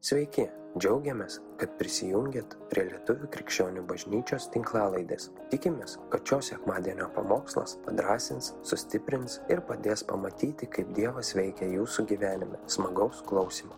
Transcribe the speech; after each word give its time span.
Sveiki, 0.00 0.46
džiaugiamės, 0.80 1.34
kad 1.60 1.74
prisijungiat 1.76 2.54
prie 2.70 2.86
Lietuvų 2.88 3.26
krikščionių 3.34 3.82
bažnyčios 3.84 4.46
tinklalaidės. 4.54 5.26
Tikimės, 5.52 5.98
kad 6.08 6.22
šios 6.24 6.46
sekmadienio 6.54 7.10
pamokslas 7.12 7.74
padrasins, 7.84 8.54
sustiprins 8.64 9.34
ir 9.52 9.60
padės 9.68 10.00
pamatyti, 10.08 10.70
kaip 10.72 10.94
Dievas 10.96 11.34
veikia 11.36 11.68
jūsų 11.68 12.06
gyvenime. 12.14 12.62
Smagaus 12.64 13.20
klausimų. 13.28 13.76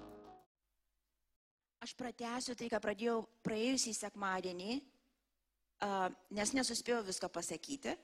Aš 1.83 1.97
pratęsiu 1.99 2.55
tai, 2.55 2.69
ką 2.71 2.79
pradėjau 2.85 3.17
praėjusį 3.43 3.97
sekmadienį, 3.99 4.77
nes 6.39 6.53
nesuspėjau 6.55 7.01
visko 7.09 7.33
pasakyti. 7.35 7.97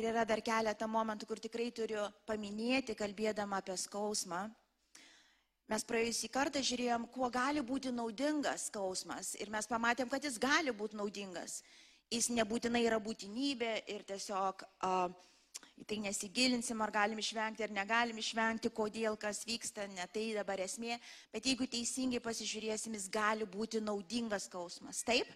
Ir 0.00 0.08
yra 0.14 0.24
dar 0.24 0.40
keletą 0.40 0.88
momentų, 0.88 1.28
kur 1.28 1.44
tikrai 1.44 1.68
turiu 1.76 2.08
paminėti, 2.24 2.96
kalbėdama 2.96 3.60
apie 3.60 3.76
skausmą. 3.76 4.46
Mes 5.68 5.84
praėjusį 5.84 6.30
kartą 6.32 6.62
žiūrėjom, 6.64 7.04
kuo 7.12 7.28
gali 7.28 7.60
būti 7.60 7.90
naudingas 7.92 8.70
skausmas 8.70 9.34
ir 9.36 9.50
mes 9.52 9.68
pamatėm, 9.68 10.08
kad 10.08 10.24
jis 10.24 10.38
gali 10.40 10.72
būti 10.72 10.96
naudingas. 10.96 11.60
Jis 12.08 12.30
nebūtinai 12.32 12.80
yra 12.86 12.96
būtinybė 13.04 13.74
ir 13.92 14.06
tiesiog 14.08 14.64
uh, 14.64 15.12
į 15.76 15.84
tai 15.90 16.00
nesigilinsim, 16.06 16.80
ar 16.80 16.94
galim 16.94 17.20
išvengti 17.20 17.66
ar 17.66 17.76
negalim 17.76 18.16
išvengti, 18.16 18.72
kodėl 18.72 19.20
kas 19.20 19.42
vyksta, 19.44 19.84
ne 19.92 20.08
tai 20.08 20.30
dabar 20.38 20.64
esmė, 20.64 20.96
bet 21.34 21.44
jeigu 21.44 21.68
teisingai 21.68 22.24
pasižiūrėsim, 22.24 22.96
jis 22.96 23.12
gali 23.12 23.44
būti 23.44 23.84
naudingas 23.84 24.48
skausmas. 24.48 25.04
Taip? 25.04 25.28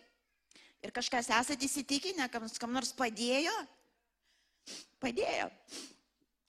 Ir 0.83 0.97
kažkas 0.97 1.29
esate 1.29 1.69
įsitikinę, 1.69 2.33
kam, 2.33 2.49
kam 2.59 2.73
nors 2.73 2.97
padėjo? 2.97 3.53
Padėjo. 5.03 5.53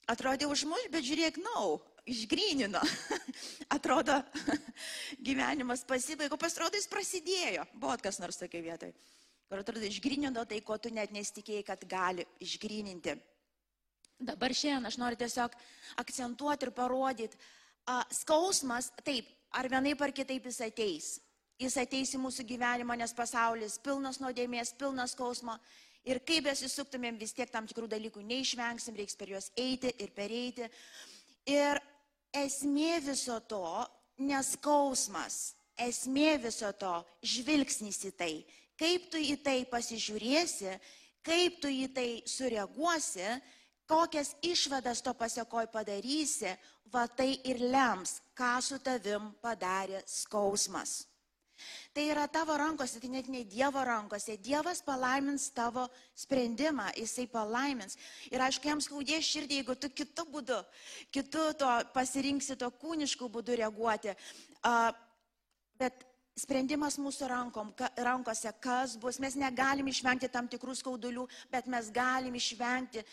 Atrodė 0.08 0.48
užmuš, 0.48 0.88
bet 0.94 1.04
žiūrėk, 1.04 1.44
nau. 1.44 1.82
No 1.84 1.93
išgrynino. 2.10 2.82
atrodo, 3.76 4.20
gyvenimas 5.28 5.84
pasibaigo, 5.88 6.38
pasirodo, 6.40 6.78
jis 6.78 6.90
prasidėjo. 6.92 7.66
Buvo 7.74 7.98
kas 8.04 8.20
nors 8.24 8.40
tokia 8.40 8.64
vietoje. 8.66 8.96
Kur 9.50 9.62
atrodo, 9.62 9.84
išgrynino 9.86 10.46
tai, 10.50 10.62
ko 10.66 10.78
tu 10.82 10.92
net 10.94 11.14
nesitikėjai, 11.14 11.66
kad 11.68 11.86
gali 11.90 12.26
išgryninti. 12.44 13.16
Dabar 14.24 14.54
šiandien 14.56 14.88
aš 14.88 14.98
noriu 15.02 15.20
tiesiog 15.20 15.56
akcentuoti 16.00 16.68
ir 16.68 16.72
parodyti, 16.76 17.40
skausmas, 18.16 18.92
taip, 19.04 19.28
ar 19.52 19.68
vienaip 19.70 20.02
ar 20.02 20.14
kitaip 20.16 20.48
jis 20.48 20.62
ateis. 20.64 21.08
Jis 21.62 21.76
ateis 21.78 22.14
į 22.16 22.22
mūsų 22.24 22.46
gyvenimą, 22.50 22.96
nes 22.98 23.14
pasaulis 23.16 23.78
pilnas 23.84 24.20
nuodėmės, 24.24 24.74
pilnas 24.80 25.14
skausmo. 25.14 25.58
Ir 26.08 26.20
kaip 26.26 26.48
besisuktumėm, 26.50 27.20
vis 27.20 27.36
tiek 27.36 27.52
tam 27.52 27.68
tikrų 27.70 27.88
dalykų 27.92 28.24
neišvengsim, 28.28 28.96
reiks 29.00 29.16
per 29.16 29.32
juos 29.32 29.52
eiti 29.60 29.94
ir 30.04 30.12
pereiti. 30.16 30.68
Ir 31.48 31.80
esmė 32.34 32.98
viso 33.06 33.40
to 33.48 33.64
neskausmas, 34.18 35.54
esmė 35.78 36.38
viso 36.42 36.72
to 36.78 36.94
žvilgsnis 37.22 38.04
į 38.10 38.12
tai, 38.18 38.34
kaip 38.80 39.10
tu 39.14 39.22
į 39.22 39.38
tai 39.46 39.64
pasižiūrėsi, 39.70 40.78
kaip 41.24 41.62
tu 41.62 41.72
į 41.72 41.88
tai 41.96 42.08
sureaguosi, 42.28 43.30
kokias 43.90 44.34
išvadas 44.42 45.02
to 45.06 45.14
pasiekoj 45.18 45.68
padarysi, 45.72 46.54
va 46.94 47.08
tai 47.08 47.34
ir 47.44 47.62
lems, 47.62 48.20
ką 48.38 48.58
su 48.62 48.80
tavim 48.80 49.32
padarė 49.42 50.04
skausmas. 50.08 51.13
Tai 51.94 52.04
yra 52.10 52.26
tavo 52.28 52.56
rankose, 52.58 53.00
tai 53.00 53.10
net 53.14 53.28
ne 53.30 53.44
Dievo 53.46 53.84
rankose. 53.86 54.38
Dievas 54.42 54.82
palaimins 54.86 55.50
tavo 55.54 55.86
sprendimą, 56.18 56.90
jisai 56.98 57.28
palaimins. 57.30 57.98
Ir 58.34 58.42
aišku, 58.42 58.68
jam 58.72 58.82
skaudės 58.82 59.28
širdį, 59.30 59.60
jeigu 59.62 59.76
tu 59.78 59.92
kitų 60.02 60.26
būdų, 60.34 60.62
kitų 61.14 61.44
to 61.62 61.74
pasirinksi 61.94 62.58
to 62.58 62.72
kūniškų 62.82 63.30
būdų 63.38 63.60
reaguoti. 63.62 64.16
Uh, 64.64 64.90
bet 65.78 66.06
sprendimas 66.40 66.98
mūsų 67.02 67.30
rankom, 67.30 67.70
ka, 67.78 67.92
rankose, 68.10 68.50
kas 68.64 68.98
bus, 68.98 69.20
mes 69.22 69.38
negalim 69.38 69.88
išvengti 69.92 70.32
tam 70.34 70.50
tikrų 70.50 70.76
skaudulių, 70.80 71.28
bet 71.54 71.70
mes 71.70 71.92
galim 71.94 72.36
išvengti 72.40 73.06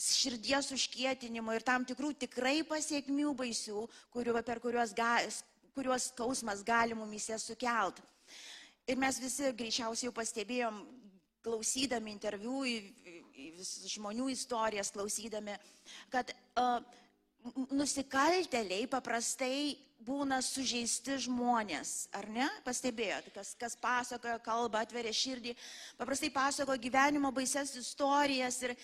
širdies 0.00 0.70
užkietinimo 0.72 1.52
ir 1.52 1.64
tam 1.66 1.84
tikrų 1.84 2.14
tikrai 2.22 2.60
pasiekmių 2.64 3.34
baisių, 3.36 3.82
kuriuo, 4.14 4.40
per 4.46 4.62
kuriuos, 4.62 4.94
ga, 4.96 5.18
kuriuos 5.74 6.10
skausmas 6.12 6.64
gali 6.66 6.96
mumise 6.98 7.38
sukelt. 7.38 8.00
Ir 8.88 8.98
mes 8.98 9.20
visi 9.22 9.52
greičiausiai 9.56 10.08
jau 10.08 10.14
pastebėjom, 10.16 10.80
klausydami 11.44 12.12
interviu, 12.12 12.62
žmonių 13.88 14.28
istorijas 14.32 14.90
klausydami, 14.92 15.54
kad 16.12 16.32
uh, 16.60 16.82
nusikalteliai 17.72 18.88
paprastai 18.90 19.78
būna 20.04 20.40
sužeisti 20.44 21.18
žmonės, 21.26 22.08
ar 22.16 22.28
ne? 22.32 22.46
Pastebėjot, 22.64 23.30
kas, 23.34 23.52
kas 23.60 23.76
pasakoja, 23.80 24.38
kalba, 24.44 24.82
atveria 24.84 25.12
širdį, 25.16 25.54
paprastai 26.00 26.30
pasakoja 26.32 26.80
gyvenimo 26.80 27.32
baises 27.36 27.74
istorijas 27.80 28.62
ir, 28.64 28.74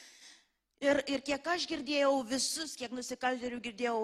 Ir, 0.84 0.98
ir 1.08 1.22
kiek 1.24 1.46
aš 1.48 1.64
girdėjau 1.70 2.18
visus, 2.28 2.74
kiek 2.76 2.92
nusikaltėlių 2.92 3.62
girdėjau 3.64 4.00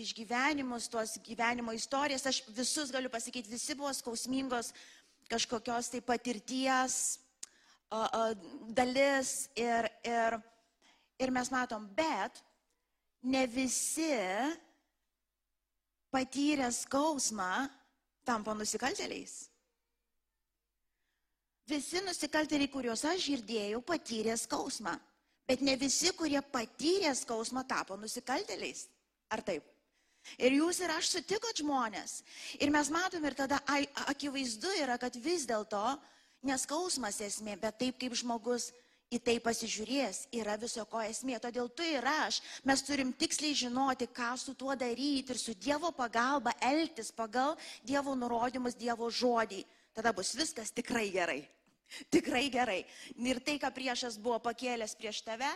išgyvenimus, 0.00 0.88
tuos 0.90 1.14
gyvenimo 1.22 1.70
istorijas, 1.76 2.26
aš 2.26 2.40
visus 2.56 2.90
galiu 2.90 3.10
pasakyti, 3.12 3.52
visi 3.52 3.76
buvo 3.78 3.92
skausmingos 3.94 4.72
kažkokios 5.30 5.92
tai 5.92 6.02
patirties 6.02 6.98
a, 7.90 8.02
a, 8.02 8.20
dalis 8.74 9.46
ir, 9.54 9.86
ir, 10.02 10.40
ir 11.22 11.34
mes 11.38 11.54
matom, 11.54 11.86
bet 11.94 12.42
ne 13.22 13.46
visi 13.46 14.10
patyrę 16.10 16.66
skausmą 16.74 17.68
tampa 18.26 18.58
nusikaltėliais. 18.58 19.44
Visi 21.70 22.02
nusikaltėliai, 22.02 22.70
kuriuos 22.70 23.06
aš 23.06 23.30
girdėjau, 23.36 23.86
patyrė 23.86 24.34
skausmą. 24.38 24.98
Bet 25.46 25.62
ne 25.62 25.76
visi, 25.78 26.10
kurie 26.16 26.40
patyrė 26.42 27.12
skausmą, 27.14 27.62
tapo 27.68 27.96
nusikaltėliais. 28.00 28.86
Ar 29.30 29.42
taip? 29.46 29.66
Ir 30.42 30.56
jūs 30.58 30.80
ir 30.82 30.90
aš 30.90 31.12
sutikot 31.14 31.62
žmonės. 31.62 32.20
Ir 32.58 32.72
mes 32.74 32.90
matom 32.90 33.24
ir 33.24 33.36
tada 33.38 33.60
akivaizdu 34.10 34.72
yra, 34.82 34.98
kad 34.98 35.14
vis 35.22 35.46
dėlto 35.46 35.84
neskausmas 36.46 37.20
esmė, 37.22 37.54
bet 37.62 37.78
taip 37.78 38.00
kaip 38.00 38.16
žmogus 38.18 38.72
į 39.14 39.20
tai 39.22 39.36
pasižiūrės, 39.42 40.24
yra 40.34 40.56
viso 40.58 40.82
ko 40.90 41.00
esmė. 41.06 41.38
Todėl 41.42 41.70
tu 41.70 41.86
ir 41.86 42.06
aš, 42.10 42.40
mes 42.66 42.82
turim 42.82 43.12
tiksliai 43.14 43.54
žinoti, 43.54 44.10
ką 44.10 44.32
su 44.40 44.56
tuo 44.58 44.74
daryti 44.74 45.34
ir 45.34 45.38
su 45.38 45.54
Dievo 45.54 45.92
pagalba 45.94 46.56
elgtis 46.58 47.12
pagal 47.14 47.54
Dievo 47.86 48.18
nurodymus, 48.18 48.74
Dievo 48.74 49.10
žodį. 49.10 49.62
Tada 49.94 50.12
bus 50.12 50.34
viskas 50.36 50.74
tikrai 50.74 51.06
gerai. 51.14 51.44
Tikrai 52.10 52.48
gerai. 52.50 52.80
Ir 53.22 53.40
tai, 53.46 53.56
ką 53.62 53.70
priešas 53.74 54.18
buvo 54.22 54.40
pakėlęs 54.42 54.96
prieš 54.98 55.22
tave, 55.26 55.48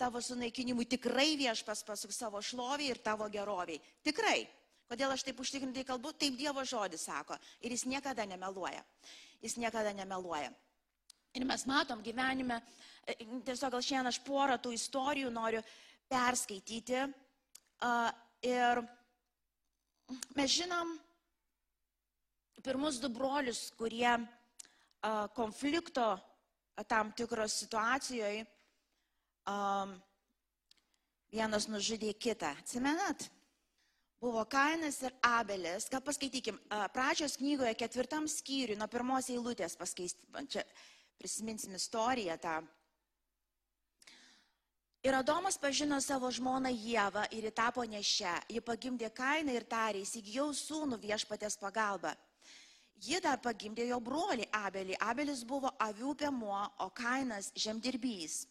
tavo 0.00 0.22
sunaikinimui 0.24 0.86
tikrai 0.88 1.34
viešpas 1.40 1.84
pasuk 1.86 2.14
savo 2.14 2.40
šlovį 2.42 2.90
ir 2.94 3.00
tavo 3.04 3.28
geroviai. 3.32 3.80
Tikrai. 4.04 4.44
Kodėl 4.88 5.14
aš 5.14 5.24
taip 5.24 5.38
užtikrintai 5.40 5.84
kalbu? 5.88 6.12
Taip 6.12 6.36
Dievo 6.36 6.64
žodis 6.68 7.06
sako. 7.08 7.38
Ir 7.64 7.72
jis 7.72 7.86
niekada 7.88 8.26
nemeluoja. 8.28 8.82
Jis 9.42 9.56
niekada 9.60 9.94
nemeluoja. 9.96 10.52
Ir 11.34 11.44
mes 11.48 11.64
matom 11.66 12.02
gyvenime, 12.04 12.60
e, 13.06 13.16
tiesiog 13.46 13.72
gal 13.74 13.82
šiandien 13.82 14.12
aš 14.12 14.20
porą 14.22 14.58
tų 14.60 14.74
istorijų 14.76 15.32
noriu 15.34 15.62
perskaityti. 16.08 17.00
Ir 18.44 18.82
mes 20.36 20.52
žinom 20.52 20.92
pirmus 22.64 23.00
du 23.00 23.10
brolius, 23.12 23.66
kurie 23.76 24.12
konflikto 25.36 26.18
tam 26.88 27.12
tikros 27.12 27.54
situacijoje 27.62 28.44
vienas 31.34 31.68
nužudė 31.68 32.14
kitą. 32.16 32.54
Atsimenat? 32.62 33.28
Buvo 34.22 34.44
Kainas 34.48 35.02
ir 35.04 35.12
Abelis. 35.20 35.90
Ką 35.92 36.00
paskaitykim, 36.00 36.56
pradžios 36.94 37.36
knygoje 37.36 37.74
ketvirtam 37.76 38.28
skyriui, 38.30 38.78
nuo 38.80 38.88
pirmos 38.88 39.28
eilutės 39.28 39.76
paskaitykim, 39.76 40.48
čia 40.48 40.64
prisiminsim 41.20 41.74
istoriją 41.76 42.38
tą. 42.40 42.62
Ir 45.04 45.12
Adomas 45.18 45.58
pažino 45.60 45.98
savo 46.00 46.30
žmoną 46.32 46.70
Jėvą 46.72 47.26
ir 47.36 47.44
ji 47.44 47.52
tapo 47.52 47.84
nešę. 47.84 48.38
Ji 48.48 48.62
pagimdė 48.64 49.10
Kainą 49.12 49.52
ir 49.52 49.66
tarė, 49.68 50.00
įsigijau 50.00 50.48
sūnų 50.56 50.96
viešpatės 51.02 51.58
pagalbą. 51.60 52.14
Ji 53.02 53.18
dar 53.20 53.40
pagimdė 53.42 53.88
jo 53.88 53.98
brolį 54.00 54.46
Abelį. 54.54 54.96
Abelis 55.02 55.42
buvo 55.44 55.72
avių 55.82 56.14
piemuo, 56.14 56.60
o 56.78 56.90
Kainas 56.94 57.50
žemdirbys. 57.58 58.44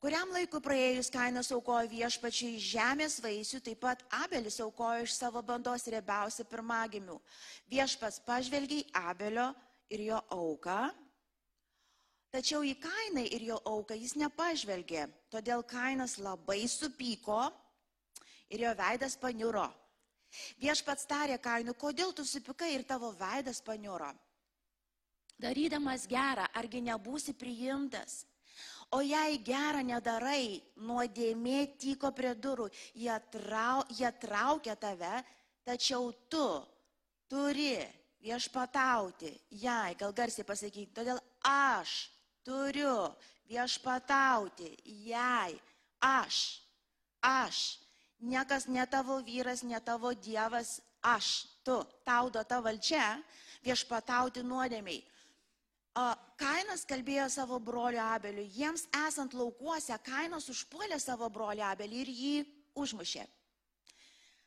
Kuriam 0.00 0.28
laikui 0.32 0.60
praėjus 0.60 1.08
Kainas 1.12 1.48
aukojo 1.56 1.88
viešpačiai 1.88 2.58
žemės 2.60 3.16
vaisių, 3.24 3.62
taip 3.64 3.80
pat 3.80 4.02
Abelis 4.22 4.60
aukojo 4.60 5.06
iš 5.06 5.14
savo 5.16 5.40
bandos 5.42 5.86
riebiausią 5.88 6.44
pirmagimių. 6.50 7.16
Viešpas 7.72 8.20
pažvelgiai 8.26 8.84
Abelio 9.00 9.48
ir 9.88 10.04
jo 10.10 10.20
auką, 10.36 10.90
tačiau 12.34 12.60
į 12.60 12.74
Kainą 12.82 13.24
ir 13.24 13.48
jo 13.48 13.60
auką 13.64 13.96
jis 13.96 14.14
nepažvelgė. 14.20 15.08
Todėl 15.32 15.64
Kainas 15.64 16.18
labai 16.20 16.64
supyko 16.68 17.46
ir 18.52 18.66
jo 18.68 18.76
veidas 18.76 19.16
paniuro. 19.16 19.66
Viešpats 20.62 21.08
tarė 21.08 21.40
kainų, 21.42 21.74
kodėl 21.78 22.14
tu 22.16 22.24
supykai 22.24 22.72
ir 22.74 22.86
tavo 22.88 23.12
veidas 23.18 23.60
paniuro. 23.64 24.12
Darydamas 25.36 26.06
gerą, 26.08 26.46
argi 26.56 26.80
nebūsi 26.80 27.34
priimtas? 27.36 28.24
O 28.94 29.02
jei 29.02 29.40
gerą 29.42 29.82
nedarai, 29.84 30.62
nuodėmė 30.78 31.66
tyko 31.80 32.12
prie 32.14 32.32
durų, 32.38 32.70
jie, 32.94 33.12
trau, 33.34 33.82
jie 33.90 34.10
traukia 34.22 34.76
tave, 34.78 35.20
tačiau 35.66 36.12
tu 36.30 36.46
turi 37.28 37.74
viešpatauti, 38.22 39.32
jei, 39.50 39.96
gal 39.98 40.14
garsiai 40.14 40.46
pasakyti, 40.46 40.94
todėl 40.94 41.18
aš 41.46 42.06
turiu 42.46 43.10
viešpatauti, 43.50 44.70
jei 45.10 45.58
aš, 46.00 46.60
aš, 47.20 47.62
niekas 48.20 48.66
ne 48.68 48.86
tavo 48.86 49.18
vyras, 49.24 49.62
ne 49.62 49.80
tavo 49.80 50.12
dievas, 50.14 50.80
aš, 51.02 51.46
tu, 51.64 51.76
tau 52.04 52.30
duota 52.30 52.60
valdžia 52.62 53.16
viešpatauti 53.64 54.42
nuodėmiai. 54.46 55.02
Kainas 56.36 56.84
kalbėjo 56.84 57.28
savo 57.32 57.56
broliu 57.58 58.02
Abeliu. 58.04 58.44
Jiems 58.52 58.84
esant 59.06 59.32
laukuose, 59.32 59.96
Kainas 60.04 60.50
užpuolė 60.52 60.98
savo 61.00 61.30
broliu 61.32 61.64
Abelį 61.64 62.02
ir 62.04 62.12
jį 62.12 62.36
užmušė. 62.76 63.24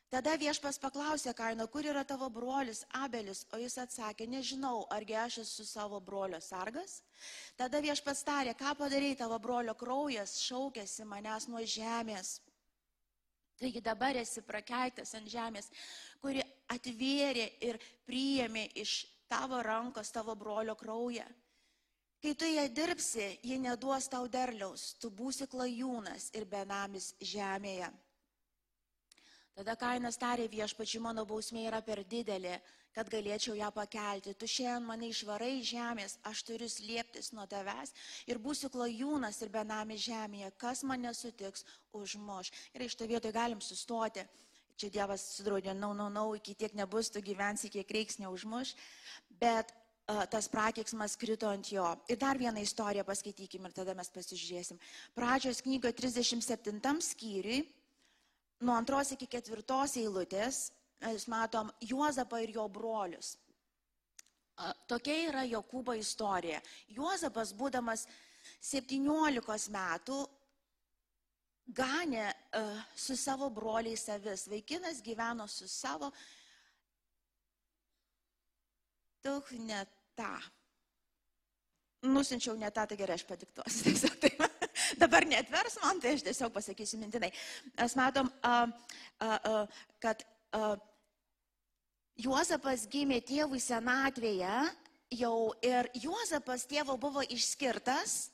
Tada 0.10 0.34
viešpas 0.42 0.80
paklausė 0.82 1.36
Kaino, 1.38 1.68
kur 1.70 1.86
yra 1.86 2.02
tavo 2.02 2.32
brolis 2.34 2.80
Abelis, 2.98 3.44
o 3.54 3.60
jis 3.62 3.76
atsakė, 3.78 4.26
nežinau, 4.26 4.88
argi 4.90 5.14
aš 5.14 5.38
esu 5.44 5.66
savo 5.70 6.00
brolio 6.02 6.40
sargas. 6.42 7.04
Tada 7.58 7.78
viešpas 7.78 8.24
tarė, 8.26 8.56
ką 8.58 8.74
padarė 8.80 9.12
tavo 9.18 9.38
brolio 9.38 9.76
kraujas, 9.78 10.40
šaukėsi 10.42 11.06
manęs 11.06 11.46
nuo 11.50 11.62
žemės. 11.62 12.40
Taigi 13.60 13.82
dabar 13.84 14.16
esi 14.16 14.42
prakeitas 14.48 15.14
ant 15.18 15.28
žemės, 15.28 15.68
kuri 16.24 16.44
atvėrė 16.72 17.46
ir 17.68 17.80
priėmė 18.08 18.70
iš 18.80 19.02
tavo 19.30 19.62
rankos, 19.66 20.12
tavo 20.16 20.36
brolio 20.36 20.76
kraują. 20.80 21.28
Kai 22.20 22.34
tu 22.36 22.48
ją 22.48 22.66
dirbsi, 22.76 23.26
ji 23.44 23.58
neduos 23.64 24.10
tau 24.12 24.28
derliaus, 24.28 24.94
tu 25.00 25.12
būsi 25.12 25.48
klajūnas 25.48 26.32
ir 26.36 26.48
benamis 26.52 27.14
žemėje. 27.24 27.88
Tada 29.58 29.76
kainas 29.76 30.18
tarė 30.20 30.48
viešpačiu, 30.52 31.02
mano 31.04 31.26
bausmė 31.28 31.66
yra 31.68 31.82
per 31.84 32.04
didelė, 32.08 32.60
kad 32.96 33.10
galėčiau 33.12 33.56
ją 33.58 33.70
pakelti. 33.76 34.34
Tu 34.34 34.48
šiandien 34.48 34.86
mane 34.88 35.10
išvarai 35.12 35.60
žemės, 35.66 36.18
aš 36.30 36.44
turiu 36.48 36.70
slėptis 36.72 37.32
nuo 37.36 37.46
tavęs 37.50 37.94
ir 38.30 38.40
būsiu 38.42 38.72
klajūnas 38.74 39.42
ir 39.44 39.52
benamis 39.54 40.06
žemėje. 40.06 40.52
Kas 40.62 40.84
mane 40.88 41.14
sutiks, 41.14 41.66
užmuš. 41.96 42.54
Ir 42.74 42.86
iš 42.88 42.96
to 42.96 43.08
vietoj 43.10 43.36
galim 43.36 43.62
sustoti. 43.62 44.26
Čia 44.80 44.88
Dievas 44.96 45.26
sudraudė, 45.36 45.74
nau, 45.76 45.92
nau, 45.92 46.08
nau, 46.08 46.30
iki 46.38 46.54
tiek 46.56 46.72
nebus, 46.72 47.10
tu 47.12 47.20
gyvensi, 47.20 47.68
kiek 47.74 47.90
reiks 47.92 48.16
neužmuš. 48.22 48.78
Bet 49.42 49.74
uh, 49.74 50.24
tas 50.32 50.48
prakeiksmas 50.48 51.18
krito 51.20 51.50
ant 51.52 51.68
jo. 51.68 51.84
Ir 52.08 52.20
dar 52.22 52.40
vieną 52.40 52.64
istoriją 52.64 53.04
paskaitykim 53.04 53.68
ir 53.68 53.76
tada 53.76 53.96
mes 53.98 54.08
pasižiūrėsim. 54.16 54.80
Pradžios 55.20 55.60
knygoje 55.66 55.98
37 56.00 57.04
skyriui, 57.10 57.66
nuo 58.60 58.76
antros 58.76 59.14
iki 59.16 59.28
ketvirtos 59.28 59.96
eilutės, 60.00 60.70
mes 61.04 61.28
matom 61.32 61.72
Juozapą 61.82 62.42
ir 62.44 62.56
jo 62.58 62.68
brolius. 62.72 63.38
Tokia 64.88 65.16
yra 65.30 65.46
Jokūbo 65.48 65.96
istorija. 65.96 66.60
Juozapas, 66.92 67.54
būdamas 67.56 68.04
17 68.60 69.72
metų, 69.72 70.18
ganė 71.76 72.26
uh, 72.28 72.82
su 72.98 73.16
savo 73.16 73.50
broliais 73.54 74.04
avis. 74.12 74.48
Vaikinas 74.52 75.00
gyveno 75.06 75.48
su 75.48 75.68
savo, 75.72 76.12
daug 79.24 79.52
ne 79.64 79.86
tą. 80.18 80.34
Nusinčiau 82.10 82.56
ne 82.60 82.72
tą, 82.72 82.88
tai 82.88 82.98
gerai, 83.00 83.20
aš 83.20 83.28
padiktuosiu. 83.28 83.84
Tiesiog, 83.88 84.20
tai, 84.20 84.59
dabar 85.00 85.28
netvers 85.28 85.80
man, 85.84 86.02
tai 86.04 86.16
aš 86.18 86.26
tiesiog 86.28 86.54
pasakysiu 86.56 87.00
mintinai. 87.02 87.32
Mes 87.78 87.96
matom, 88.00 88.32
uh, 88.44 88.68
uh, 89.24 89.38
uh, 89.54 89.86
kad 90.04 90.26
uh, 90.58 90.76
Juozapas 92.20 92.84
gimė 92.92 93.22
tėvui 93.24 93.62
senatvėje 93.64 94.58
jau 95.16 95.36
ir 95.64 95.88
Juozapas 95.96 96.68
tėvo 96.68 96.98
buvo 97.00 97.24
išskirtas 97.24 98.26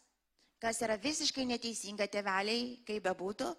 kas 0.66 0.82
yra 0.82 0.96
visiškai 0.98 1.46
neteisinga 1.46 2.08
tėveliai, 2.10 2.80
kaip 2.88 3.04
bebūtų. 3.06 3.52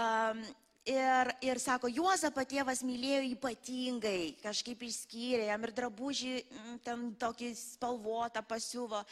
Um, 0.00 0.42
ir, 0.90 1.30
ir 1.44 1.60
sako, 1.62 1.88
Juozapą 1.92 2.44
tėvas 2.48 2.82
mylėjo 2.86 3.22
ypatingai, 3.30 4.34
kažkaip 4.42 4.82
išskyrė, 4.86 5.46
jam 5.50 5.64
ir 5.66 5.72
drabužį 5.76 6.34
mm, 6.42 6.76
ten 6.86 7.06
tokį 7.20 7.52
spalvotą 7.58 8.42
pasiuvo 8.46 9.02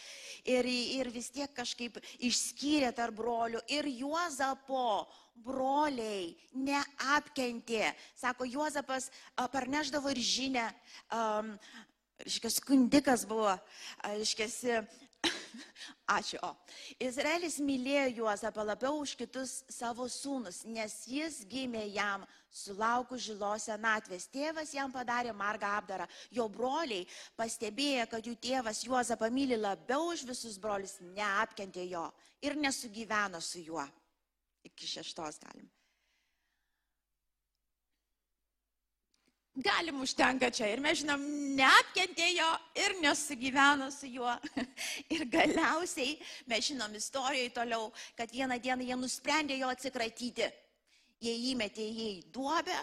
ir, 0.44 0.66
ir 0.68 1.10
vis 1.14 1.30
tiek 1.34 1.52
kažkaip 1.54 2.00
išskyrė 2.18 2.92
tarp 2.96 3.18
brolių. 3.20 3.62
Ir 3.72 3.90
Juozapo 4.00 5.06
broliai 5.44 6.34
neapkentė. 6.52 7.92
Sako, 8.18 8.48
Juozapas 8.48 9.12
parneždavo 9.52 10.10
ir 10.14 10.22
žinę, 10.22 10.70
um, 11.14 11.54
Iškia, 12.26 12.50
skundikas 12.50 13.22
buvo, 13.30 13.52
iškiasi, 14.18 14.80
Ačiū. 16.18 16.38
O. 16.46 16.54
Izraelis 17.02 17.58
mylėjo 17.60 18.22
Juozapą 18.22 18.64
labiau 18.64 19.00
už 19.02 19.14
kitus 19.18 19.62
savo 19.72 20.06
sūnus, 20.08 20.62
nes 20.64 20.94
jis 21.10 21.42
gimė 21.50 21.84
jam 21.92 22.24
sulaukus 22.50 23.26
žilos 23.26 23.68
senatvės. 23.68 24.28
Tėvas 24.32 24.72
jam 24.74 24.92
padarė 24.94 25.34
margą 25.36 25.74
apdarą. 25.78 26.08
Jo 26.32 26.48
broliai 26.48 27.06
pastebėję, 27.36 28.06
kad 28.10 28.26
jų 28.26 28.36
tėvas 28.40 28.84
Juozapą 28.86 29.30
myli 29.30 29.58
labiau 29.60 30.10
už 30.14 30.24
visus 30.28 30.58
brolius, 30.58 30.98
neapkentė 31.14 31.88
jo 31.90 32.06
ir 32.42 32.56
nesugyveno 32.56 33.42
su 33.44 33.64
juo. 33.64 33.84
Iki 34.64 34.94
šeštos 34.96 35.42
galim. 35.44 35.68
Galim 39.62 40.00
užtenka 40.00 40.50
čia. 40.54 40.70
Ir 40.72 40.82
mes 40.82 41.00
žinom, 41.02 41.22
neapkentėjo 41.58 42.48
ir 42.78 42.96
nesugyveno 43.02 43.90
su 43.94 44.10
juo. 44.10 44.34
Ir 45.14 45.24
galiausiai 45.30 46.16
mes 46.50 46.68
žinom 46.70 46.94
istorijoje 46.98 47.50
toliau, 47.56 47.90
kad 48.18 48.30
vieną 48.32 48.58
dieną 48.62 48.86
jie 48.86 48.98
nusprendė 48.98 49.58
jo 49.58 49.70
atsikratyti. 49.72 50.48
Jie 51.18 51.34
įmetė 51.50 51.82
jį 51.82 52.10
į 52.18 52.26
duobę, 52.30 52.76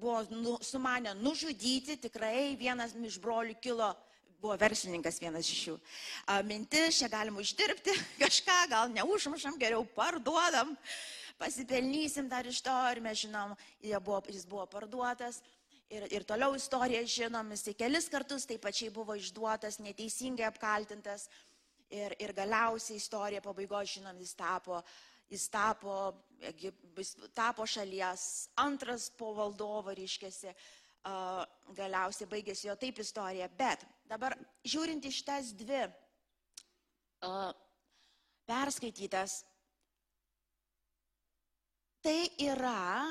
buvo 0.00 0.16
nu, 0.32 0.56
sumanę 0.62 1.14
nužudyti, 1.14 1.94
tikrai 2.02 2.56
vienas 2.58 2.96
iš 2.98 3.20
brolių 3.22 3.54
kilo 3.62 3.92
buvo 4.42 4.56
verslininkas 4.58 5.20
vienas 5.22 5.46
iš 5.48 5.60
jų. 5.68 5.76
Mintis, 6.44 6.98
čia 6.98 7.08
galim 7.08 7.38
uždirbti 7.38 7.94
kažką, 8.22 8.58
gal 8.74 8.90
neužmušam, 8.92 9.54
geriau 9.62 9.86
parduodam. 9.94 10.74
Uh, 10.74 11.15
pasipelnysim 11.38 12.28
dar 12.28 12.46
iš 12.46 12.62
to 12.64 12.74
ir 12.92 13.00
mes 13.04 13.22
žinom, 13.24 13.54
buvo, 14.04 14.22
jis 14.28 14.46
buvo 14.48 14.66
parduotas. 14.70 15.42
Ir, 15.86 16.08
ir 16.10 16.24
toliau 16.26 16.56
istoriją 16.58 17.04
žinom, 17.06 17.52
jis 17.54 17.76
kelis 17.78 18.08
kartus 18.10 18.46
taip 18.48 18.64
pačiai 18.64 18.90
buvo 18.90 19.14
išduotas, 19.14 19.78
neteisingai 19.78 20.48
apkaltintas. 20.48 21.28
Ir, 21.94 22.16
ir 22.18 22.32
galiausiai 22.34 22.98
istorija 22.98 23.42
pabaigoje 23.44 24.00
žinom, 24.00 24.16
jis 24.18 24.32
tapo, 24.34 24.80
jis 25.30 25.44
tapo, 25.48 26.16
jis 26.58 27.12
tapo 27.34 27.66
šalies 27.66 28.48
antras 28.58 29.06
po 29.14 29.30
valdovo, 29.36 29.94
ryškėsi, 29.94 30.50
uh, 30.50 31.44
galiausiai 31.78 32.26
baigėsi 32.32 32.66
jo 32.66 32.74
taip 32.80 32.98
istorija. 32.98 33.46
Bet 33.54 33.86
dabar 34.10 34.34
žiūrint 34.66 35.06
iš 35.06 35.20
tas 35.28 35.52
dvi 35.54 35.84
uh, 35.86 37.52
perskaitytas 38.50 39.44
tai 42.04 42.28
yra 42.42 43.06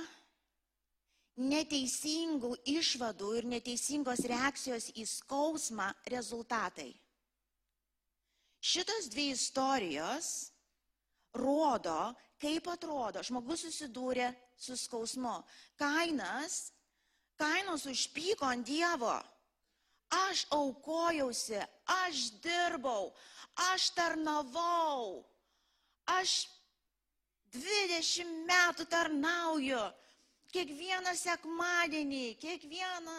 neteisingų 1.36 2.54
išvadų 2.76 3.32
ir 3.40 3.48
neteisingos 3.56 4.24
reakcijos 4.30 4.92
į 4.96 5.06
skausmą 5.10 5.90
rezultatai. 6.12 6.94
Šitos 8.66 9.10
dvi 9.14 9.30
istorijos 9.34 10.30
rodo, 11.36 12.16
kaip 12.42 12.68
atrodo, 12.72 13.22
žmogus 13.22 13.66
susidūrė 13.68 14.32
su 14.58 14.78
skausmu. 14.80 15.36
Kainas, 15.78 16.72
kainos 17.38 17.86
užpyko 17.92 18.48
ant 18.48 18.66
Dievo. 18.66 19.18
Aš 20.30 20.46
aukojausi, 20.54 21.60
aš 22.06 22.30
dirbau, 22.40 23.10
aš 23.74 23.90
tarnavau, 23.98 25.26
aš 26.16 26.46
20 27.56 28.36
metų 28.50 28.88
tarnauju. 28.92 29.82
Kiekvieną 30.56 31.12
sekmadienį, 31.20 32.38
kiekvieną 32.40 33.18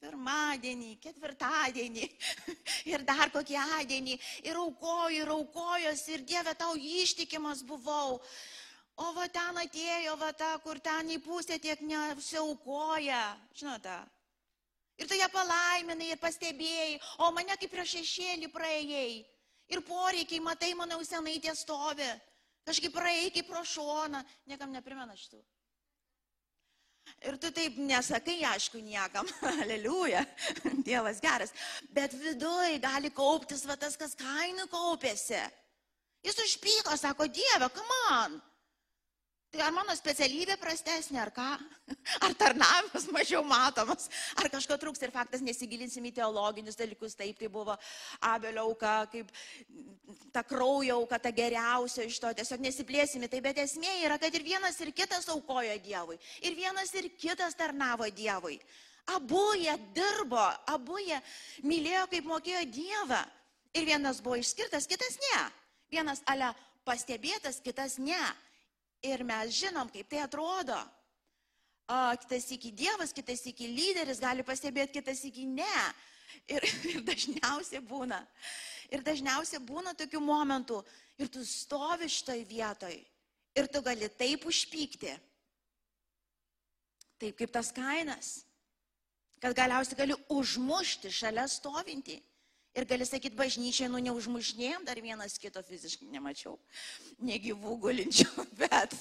pirmadienį, 0.00 0.94
ketvirtadienį 1.02 2.06
ir 2.92 3.04
dar 3.08 3.32
kokį 3.34 3.58
adienį. 3.80 4.16
Ir 4.46 4.60
aukoju, 4.60 5.24
ir 5.24 5.32
aukojosi, 5.34 6.14
ir 6.16 6.24
Dieve 6.28 6.54
tau 6.58 6.76
ištikimas 6.76 7.64
buvau. 7.66 8.20
O 9.00 9.10
va 9.16 9.26
ten 9.32 9.56
atėjo, 9.62 10.16
va 10.20 10.30
ta, 10.36 10.54
kur 10.64 10.80
ten 10.84 11.08
į 11.14 11.20
pusę 11.24 11.58
tiek 11.62 11.80
neapsiaukoja, 11.88 13.22
žinote. 13.56 13.98
Ir 15.00 15.08
tu 15.08 15.16
ją 15.16 15.30
palaiminai 15.32 16.10
ir 16.12 16.20
pastebėjai, 16.20 16.98
o 17.24 17.30
mane 17.32 17.56
kaip 17.56 17.72
prieš 17.72 17.94
šešėlį 17.96 18.50
praėjai. 18.52 19.22
Ir 19.72 19.80
poreikiai, 19.86 20.42
matai, 20.44 20.74
mano 20.76 20.98
senai 21.06 21.38
tie 21.40 21.54
stovi. 21.56 22.08
Kažkaip 22.68 22.92
praėjai 22.94 23.30
kaip 23.34 23.48
pro 23.48 23.62
šoną, 23.66 24.20
niekam 24.50 24.72
neprimena 24.74 25.16
šitų. 25.16 25.40
Ir 27.26 27.36
tu 27.42 27.50
taip 27.52 27.76
nesakai, 27.80 28.38
aišku, 28.52 28.80
niekam, 28.84 29.28
aleliuja, 29.62 30.22
Dievas 30.86 31.20
geras, 31.22 31.52
bet 31.92 32.14
viduje 32.16 32.78
gali 32.82 33.10
kauptis 33.14 33.64
va 33.68 33.76
tas, 33.80 33.96
kas 33.98 34.14
kainų 34.18 34.68
kaupėsi. 34.70 35.40
Jis 36.24 36.38
užpyko, 36.44 36.94
sako, 37.00 37.26
Dieve, 37.32 37.70
come 37.74 37.98
on. 38.12 38.40
Tai 39.50 39.64
ar 39.66 39.72
mano 39.74 39.94
specialybė 39.98 40.54
prastesnė, 40.62 41.18
ar 41.24 41.32
ką? 41.34 41.46
Ar 42.24 42.34
tarnavimas 42.38 43.08
mažiau 43.10 43.40
matomas, 43.46 44.06
ar 44.38 44.46
kažko 44.50 44.76
trūks 44.78 45.02
ir 45.02 45.10
faktas 45.10 45.42
nesigilinsim 45.42 46.04
į 46.06 46.12
teologinius 46.20 46.78
dalykus, 46.78 47.16
taip 47.18 47.38
tai 47.40 47.48
buvo 47.50 47.74
Abelio 48.22 48.68
auka, 48.68 48.92
kaip 49.10 49.32
ta 50.34 50.44
kraujo 50.46 51.00
auka, 51.00 51.18
ta 51.18 51.32
geriausia 51.34 52.06
iš 52.06 52.20
to, 52.22 52.30
tiesiog 52.38 52.62
nesiplėsime, 52.62 53.26
tai 53.30 53.40
bet 53.42 53.58
esmė 53.62 53.96
yra, 54.04 54.18
kad 54.22 54.34
ir 54.38 54.46
vienas 54.46 54.78
ir 54.84 54.92
kitas 54.94 55.26
aukojo 55.34 55.74
Dievui, 55.82 56.18
ir 56.46 56.54
vienas 56.58 56.94
ir 56.94 57.10
kitas 57.18 57.58
tarnavo 57.58 58.06
Dievui. 58.14 58.60
Abu 59.16 59.42
jie 59.58 59.74
dirbo, 59.96 60.44
abu 60.70 61.00
jie 61.02 61.18
mylėjo, 61.66 62.04
kaip 62.12 62.30
mokėjo 62.30 62.62
Dievą. 62.70 63.24
Ir 63.74 63.86
vienas 63.86 64.22
buvo 64.22 64.38
išskirtas, 64.38 64.86
kitas 64.90 65.18
ne. 65.24 65.42
Vienas 65.90 66.22
ale 66.30 66.52
pastebėtas, 66.86 67.58
kitas 67.64 67.98
ne. 67.98 68.22
Ir 69.02 69.22
mes 69.24 69.52
žinom, 69.56 69.88
kaip 69.88 70.08
tai 70.10 70.20
atrodo. 70.24 70.76
Kitas 72.22 72.50
iki 72.54 72.70
Dievas, 72.76 73.14
kitas 73.16 73.42
iki 73.48 73.66
lyderis 73.66 74.20
gali 74.22 74.44
pastebėti, 74.46 75.00
kitas 75.00 75.24
iki 75.26 75.46
ne. 75.48 75.80
Ir, 76.50 76.62
ir 76.92 77.00
dažniausiai 77.06 77.80
būna. 77.82 78.20
Ir 78.90 79.02
dažniausiai 79.06 79.62
būna 79.64 79.94
tokių 79.98 80.20
momentų. 80.22 80.82
Ir 81.20 81.32
tu 81.32 81.42
stovi 81.46 82.08
šitoj 82.10 82.44
vietoj. 82.48 82.94
Ir 83.58 83.66
tu 83.72 83.82
gali 83.82 84.08
taip 84.20 84.46
užpykti. 84.46 85.16
Taip 87.20 87.36
kaip 87.40 87.52
tas 87.52 87.72
kainas. 87.74 88.40
Kad 89.40 89.56
galiausiai 89.56 89.98
gali 89.98 90.16
užmušti 90.30 91.10
šalia 91.12 91.48
stovinti. 91.48 92.20
Ir 92.78 92.86
gali 92.86 93.06
sakyti, 93.06 93.34
bažnyčiai, 93.34 93.88
nu 93.90 93.98
neužmušnėjom, 93.98 94.84
dar 94.86 95.00
vienas 95.02 95.34
kito 95.42 95.62
fiziškai 95.66 96.06
nemačiau, 96.12 96.54
negyvų 97.18 97.74
gulinčių, 97.82 98.44
bet 98.62 98.94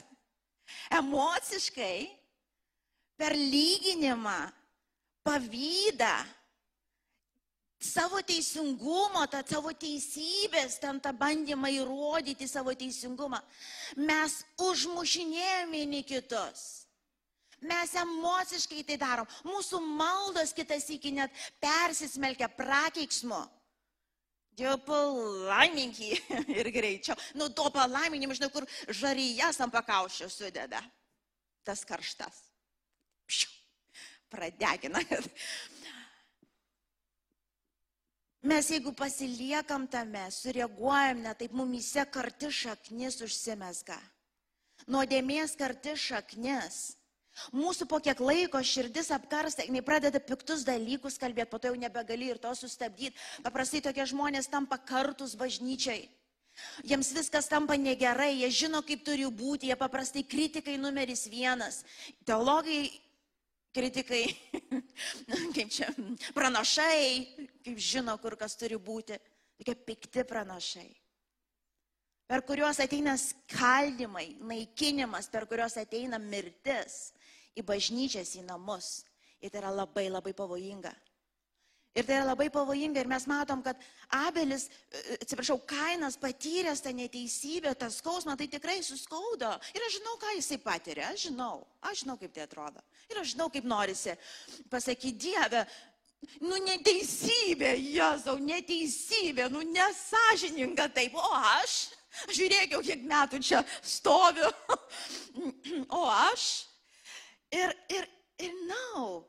emociškai 0.98 2.08
per 3.20 3.36
lyginimą, 3.38 4.40
pavydą, 5.28 6.16
savo 7.80 8.24
teisingumo, 8.26 9.24
tą 9.32 9.44
savo 9.48 9.72
teisybės, 9.78 10.80
ten 10.82 10.98
tą 11.00 11.14
bandymą 11.16 11.70
įrodyti 11.78 12.48
savo 12.50 12.74
teisingumą, 12.76 13.40
mes 13.96 14.42
užmušinėjom 14.66 15.78
vieni 15.78 16.04
kitus. 16.04 16.66
Mes 17.62 17.92
emociškai 17.92 18.86
tai 18.88 18.96
darom. 19.00 19.28
Mūsų 19.44 19.82
maldos 19.84 20.54
kitas 20.56 20.86
iki 20.90 21.12
net 21.12 21.34
persismelkia 21.60 22.48
prakeiksmu. 22.56 23.40
Dieve 24.60 24.76
palaimink 24.84 26.00
jį 26.04 26.18
ir 26.60 26.70
greičiau. 26.76 27.16
Nu, 27.40 27.48
to 27.56 27.70
palaiminimo, 27.72 28.36
žinau, 28.36 28.52
kur 28.52 28.68
žaryjas 28.92 29.62
ant 29.64 29.74
pakaušio 29.74 30.28
sudeda. 30.32 30.82
Tas 31.64 31.86
karštas. 31.88 32.36
Pšiu, 33.30 33.50
pradegina. 34.32 35.00
Mes 38.50 38.70
jeigu 38.72 38.94
pasiliekam 38.96 39.88
tame, 39.92 40.32
sureaguojam, 40.32 41.20
ne 41.24 41.34
taip 41.36 41.52
mumise 41.52 42.06
karti 42.08 42.48
šaknis 42.52 43.20
užsimesga. 43.26 43.98
Nuodėmės 44.88 45.58
karti 45.60 45.96
šaknis. 46.00 46.99
Mūsų 47.56 47.88
po 47.90 48.00
kiek 48.04 48.20
laiko 48.22 48.62
širdis 48.66 49.12
apkarsta, 49.16 49.66
jinai 49.68 49.82
pradeda 49.86 50.22
piktus 50.24 50.66
dalykus 50.68 51.20
kalbėti, 51.22 51.50
po 51.52 51.60
to 51.60 51.72
jau 51.72 51.80
nebegali 51.80 52.30
ir 52.34 52.40
to 52.42 52.52
sustabdyti. 52.58 53.18
Paprastai 53.46 53.82
tokie 53.86 54.06
žmonės 54.10 54.50
tampa 54.52 54.78
kartus 54.78 55.36
bažnyčiai. 55.40 56.08
Jiems 56.84 57.14
viskas 57.16 57.48
tampa 57.48 57.78
negerai, 57.80 58.34
jie 58.42 58.50
žino, 58.66 58.82
kaip 58.84 59.06
turi 59.08 59.28
būti, 59.32 59.70
jie 59.70 59.78
paprastai 59.80 60.26
kritikai 60.28 60.76
numeris 60.82 61.28
vienas. 61.32 61.84
Teologai 62.28 62.90
kritikai, 63.76 64.24
kaip 65.56 65.72
čia, 65.72 65.92
pranašai, 66.36 67.04
kaip 67.64 67.78
žino, 67.80 68.18
kur 68.20 68.36
kas 68.40 68.60
turi 68.60 68.80
būti. 68.80 69.20
Tokie 69.60 69.76
pikti 69.76 70.24
pranašai 70.28 70.90
per 72.30 72.44
kuriuos 72.46 72.78
ateina 72.84 73.16
skaldimai, 73.18 74.36
naikinimas, 74.46 75.28
per 75.34 75.48
kuriuos 75.50 75.80
ateina 75.82 76.20
mirtis 76.22 77.10
į 77.58 77.66
bažnyčias, 77.66 78.36
į 78.40 78.46
namus. 78.48 79.00
Ir 79.40 79.54
tai 79.54 79.62
yra 79.64 79.72
labai 79.72 80.10
labai 80.12 80.34
pavojinga. 80.36 80.92
Ir 81.98 82.06
tai 82.06 82.20
yra 82.20 82.28
labai 82.30 82.50
pavojinga 82.54 83.02
ir 83.02 83.10
mes 83.10 83.26
matom, 83.28 83.64
kad 83.66 83.80
Abelis, 84.14 84.68
e, 84.92 85.18
atsiprašau, 85.24 85.58
Kainas 85.68 86.20
patyręs 86.22 86.84
tą 86.86 86.94
neteisybę, 86.94 87.74
tą 87.76 87.90
skausmą, 87.90 88.38
tai 88.38 88.48
tikrai 88.48 88.78
suskaudo. 88.86 89.50
Ir 89.74 89.86
aš 89.88 89.98
žinau, 89.98 90.16
ką 90.22 90.36
jisai 90.38 90.60
patiria, 90.62 91.10
aš 91.10 91.26
žinau, 91.30 91.66
aš 91.82 92.04
žinau, 92.04 92.16
kaip 92.22 92.36
tai 92.36 92.46
atrodo. 92.46 92.84
Ir 93.10 93.24
aš 93.24 93.34
žinau, 93.34 93.50
kaip 93.50 93.66
norisi 93.66 94.14
pasakyti 94.70 95.18
Dievę, 95.26 95.66
nu 96.46 96.62
neteisybė, 96.68 97.74
Jėzau, 97.82 98.38
neteisybė, 98.44 99.50
nu 99.50 99.66
nesažininga 99.74 100.92
taip, 100.94 101.18
o 101.18 101.26
aš, 101.56 101.88
žiūrėk 102.30 102.78
jau 102.78 102.84
kiek 102.86 103.06
metų 103.08 103.42
čia 103.44 103.64
stoviu, 103.82 104.50
o 106.00 106.06
aš 106.06 106.52
Ir, 107.52 107.74
ir, 107.90 108.10
ir 108.38 108.56
nau. 108.70 109.26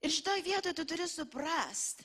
Ir 0.00 0.10
šitoje 0.10 0.42
vietoje 0.42 0.74
tu 0.74 0.84
turi 0.88 1.06
suprast, 1.08 2.02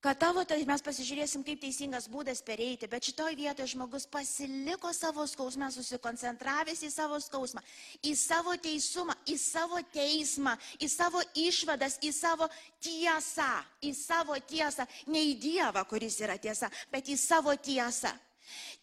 kad 0.00 0.20
tavo, 0.22 0.44
tai 0.46 0.60
mes 0.68 0.82
pasižiūrėsim, 0.86 1.42
kaip 1.42 1.58
teisingas 1.58 2.04
būdas 2.06 2.38
pereiti, 2.46 2.86
bet 2.86 3.08
šitoje 3.08 3.34
vietoje 3.34 3.72
žmogus 3.72 4.04
pasiliko 4.06 4.92
savo 4.94 5.24
skausmę, 5.26 5.66
susikoncentravęs 5.74 6.84
į 6.86 6.90
savo 6.94 7.18
skausmą, 7.18 7.62
į 8.06 8.12
savo 8.14 8.54
teisumą, 8.62 9.16
į 9.26 9.34
savo 9.42 9.82
teismą, 9.90 10.54
į 10.78 10.90
savo 10.92 11.24
išvadas, 11.42 11.98
į 12.06 12.12
savo 12.14 12.46
tiesą, 12.78 13.50
į 13.82 13.92
savo 13.98 14.38
tiesą, 14.46 14.86
ne 15.10 15.26
į 15.32 15.34
Dievą, 15.42 15.82
kuris 15.90 16.20
yra 16.22 16.38
tiesa, 16.38 16.70
bet 16.92 17.10
į 17.10 17.18
savo 17.18 17.56
tiesą. 17.58 18.14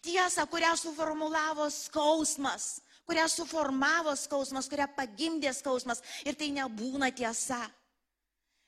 Tiesą, 0.04 0.44
kurią 0.52 0.74
suformulavo 0.76 1.70
skausmas 1.72 2.82
kurią 3.08 3.28
suformavo 3.28 4.14
skausmas, 4.16 4.68
kurią 4.70 4.88
pagimdė 4.96 5.52
skausmas 5.56 6.02
ir 6.24 6.36
tai 6.38 6.50
nebūna 6.54 7.10
tiesa. 7.14 7.62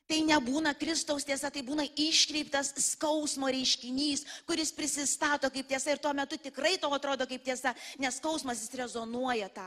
Tai 0.06 0.20
nebūna 0.22 0.70
Kristaus 0.78 1.24
tiesa, 1.26 1.50
tai 1.50 1.64
būna 1.66 1.82
iškreiptas 1.98 2.70
skausmo 2.92 3.48
reiškinys, 3.50 4.22
kuris 4.46 4.70
prisistato 4.70 5.50
kaip 5.50 5.66
tiesa 5.66 5.90
ir 5.90 5.98
tuo 5.98 6.12
metu 6.14 6.38
tikrai 6.38 6.76
to 6.78 6.90
atrodo 6.94 7.26
kaip 7.26 7.42
tiesa, 7.42 7.74
nes 7.98 8.20
skausmas 8.20 8.62
jis 8.62 8.78
rezonuoja 8.84 9.50
tą. 9.50 9.66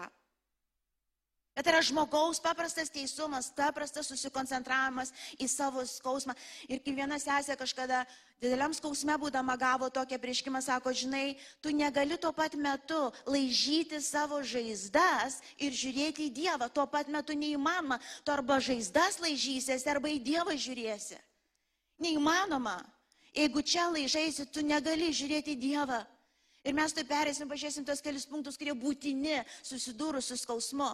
Tai 1.59 1.73
yra 1.73 1.81
žmogaus 1.83 2.39
paprastas 2.39 2.87
teisumas, 2.93 3.49
paprastas 3.51 4.07
susikoncentravimas 4.07 5.09
į 5.35 5.47
savo 5.51 5.83
skausmą. 5.83 6.35
Ir 6.71 6.79
kai 6.85 6.93
viena 6.95 7.17
sesė 7.19 7.57
kažkada 7.59 8.05
dideliam 8.39 8.71
skausme 8.75 9.17
būdama 9.19 9.57
gavo 9.59 9.89
tokią 9.91 10.21
prieškimą, 10.23 10.61
sako, 10.63 10.93
žinai, 10.95 11.35
tu 11.59 11.73
negali 11.75 12.15
tuo 12.21 12.31
pat 12.31 12.55
metu 12.55 13.01
laižyti 13.27 13.99
savo 13.99 14.39
žaizdas 14.39 15.41
ir 15.59 15.75
žiūrėti 15.75 16.29
į 16.29 16.35
Dievą. 16.37 16.69
Tuo 16.71 16.87
pat 16.87 17.11
metu 17.11 17.35
neįmanoma. 17.35 17.99
Tu 18.23 18.31
arba 18.31 18.61
žaizdas 18.63 19.19
laižysiesi, 19.19 19.89
arba 19.91 20.13
į 20.15 20.23
Dievą 20.31 20.55
žiūrėsi. 20.55 21.19
Neįmanoma. 21.99 22.79
Jeigu 23.35 23.61
čia 23.61 23.89
laižaisi, 23.91 24.47
tu 24.47 24.63
negali 24.63 25.11
žiūrėti 25.11 25.57
į 25.57 25.61
Dievą. 25.67 25.99
Ir 26.63 26.75
mes 26.75 26.95
tai 26.95 27.03
perėsim, 27.07 27.51
pažiūrėsim 27.51 27.85
tos 27.87 28.01
kelius 28.03 28.27
punktus, 28.27 28.57
kurie 28.59 28.73
būtini 28.75 29.43
susidūrus 29.59 30.31
su 30.31 30.39
skausmu. 30.39 30.91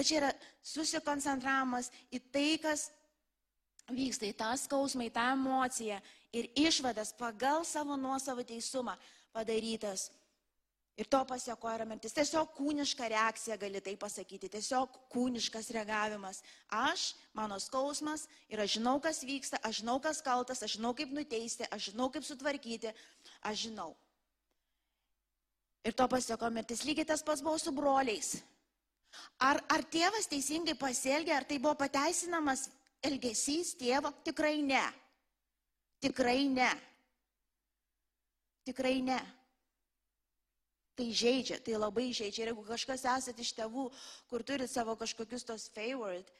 Bet 0.00 0.08
čia 0.08 0.16
yra 0.16 0.28
susikoncentravimas 0.64 1.90
į 2.08 2.22
tai, 2.32 2.54
kas 2.62 2.86
vyksta, 3.92 4.30
į 4.30 4.36
tą 4.38 4.54
skausmą, 4.56 5.04
į 5.04 5.12
tą 5.12 5.26
emociją 5.34 5.98
ir 6.32 6.46
išvadas 6.56 7.10
pagal 7.18 7.66
savo 7.68 7.98
nuosavą 8.00 8.46
teisumą 8.48 8.94
padarytas. 9.34 10.06
Ir 10.96 11.04
to 11.04 11.20
pasiekoja 11.28 11.78
yra 11.82 11.86
mirtis. 11.88 12.14
Tiesiog 12.16 12.54
kūniška 12.56 13.10
reakcija 13.12 13.58
gali 13.60 13.82
tai 13.84 13.92
pasakyti. 14.00 14.48
Tiesiog 14.52 14.96
kūniškas 15.12 15.68
reagavimas. 15.76 16.40
Aš, 16.80 17.10
mano 17.36 17.60
skausmas 17.60 18.24
ir 18.48 18.60
aš 18.64 18.78
žinau, 18.78 18.98
kas 19.04 19.20
vyksta, 19.20 19.60
aš 19.60 19.82
žinau, 19.82 19.98
kas 20.00 20.22
kaltas, 20.24 20.62
aš 20.64 20.78
žinau, 20.78 20.94
kaip 20.96 21.12
nuteisti, 21.12 21.68
aš 21.68 21.90
žinau, 21.92 22.08
kaip 22.12 22.24
sutvarkyti, 22.24 22.92
aš 23.52 23.66
žinau. 23.66 23.92
Ir 25.84 25.92
to 25.92 26.08
pasieko 26.08 26.48
mirtis. 26.52 26.86
Lygiai 26.88 27.08
tas 27.12 27.20
pats 27.20 27.44
buvo 27.44 27.60
su 27.60 27.72
broliais. 27.72 28.38
Ar, 29.40 29.60
ar 29.72 29.84
tėvas 29.90 30.28
teisingai 30.30 30.76
pasielgė, 30.78 31.34
ar 31.34 31.46
tai 31.48 31.58
buvo 31.58 31.74
pateisinamas 31.80 32.68
elgesys 33.04 33.74
tėvo? 33.80 34.12
Tikrai 34.26 34.60
ne. 34.62 34.84
Tikrai 36.00 36.44
ne. 36.48 36.70
Tikrai 38.68 39.00
ne. 39.04 39.18
Tai 40.96 41.06
žaidžia, 41.16 41.56
tai 41.64 41.78
labai 41.80 42.10
žaidžia. 42.12 42.44
Ir 42.44 42.52
jeigu 42.52 42.64
kažkas 42.66 43.06
esate 43.08 43.40
iš 43.40 43.54
tėvų, 43.56 43.86
kur 44.28 44.44
turi 44.44 44.66
savo 44.68 44.92
kažkokius 45.00 45.46
tos 45.48 45.68
favorite, 45.72 46.32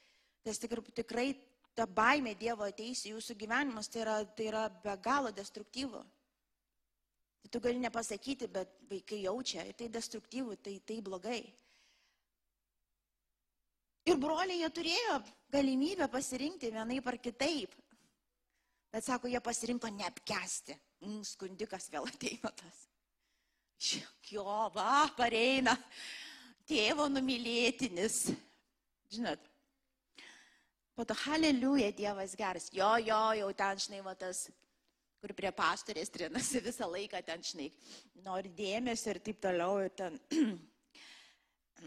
tai 0.45 0.53
tikrai, 1.01 1.31
ta 1.73 1.87
baimė 1.87 2.35
Dievo 2.37 2.67
ateis 2.67 3.05
į 3.07 3.15
jūsų 3.15 3.37
gyvenimus, 3.41 3.89
tai 3.89 4.03
yra, 4.03 4.17
tai 4.37 4.49
yra 4.51 4.67
be 4.83 4.93
galo 5.01 5.31
destruktyvu. 5.33 6.03
Tai 7.41 7.49
tu 7.49 7.61
gali 7.63 7.81
nepasakyti, 7.81 8.49
bet 8.53 8.75
vaikai 8.89 9.23
jaučia, 9.23 9.65
ir 9.65 9.77
tai 9.79 9.89
destruktyvu, 9.89 10.59
tai, 10.61 10.77
tai 10.85 10.99
blogai. 11.01 11.41
Ir 14.09 14.17
broliai 14.17 14.63
jie 14.63 14.69
turėjo 14.73 15.17
galimybę 15.53 16.07
pasirinkti 16.09 16.71
vienaip 16.73 17.07
ar 17.11 17.17
kitaip. 17.21 17.75
Bet 18.91 19.05
sako, 19.05 19.29
jie 19.31 19.39
pasirinko 19.43 19.91
neapkesti. 19.93 20.75
Mm, 21.05 21.21
skundikas 21.25 21.87
vėl 21.93 22.07
ateina 22.09 22.51
tas. 22.55 22.87
Jo, 24.29 24.45
va, 24.75 25.05
pareina. 25.17 25.77
Tėvo 26.69 27.07
numylėtinis. 27.09 28.27
Žinot, 29.11 29.47
po 30.95 31.05
to, 31.07 31.15
haleliuja, 31.25 31.89
Dievas 31.97 32.35
geras. 32.37 32.69
Jo, 32.71 32.93
jo, 33.01 33.21
jau 33.39 33.49
ten, 33.57 33.79
žinai, 33.81 34.03
va 34.05 34.13
tas, 34.15 34.45
kur 35.21 35.33
prie 35.35 35.51
pastorės 35.55 36.13
trinasi 36.13 36.61
visą 36.63 36.87
laiką, 36.91 37.19
ten, 37.27 37.43
žinai, 37.43 37.71
nori 38.23 38.53
dėmesio 38.55 39.15
ir 39.15 39.21
taip 39.25 39.41
toliau. 39.43 39.81
Ir 39.83 39.95
ten, 39.97 40.19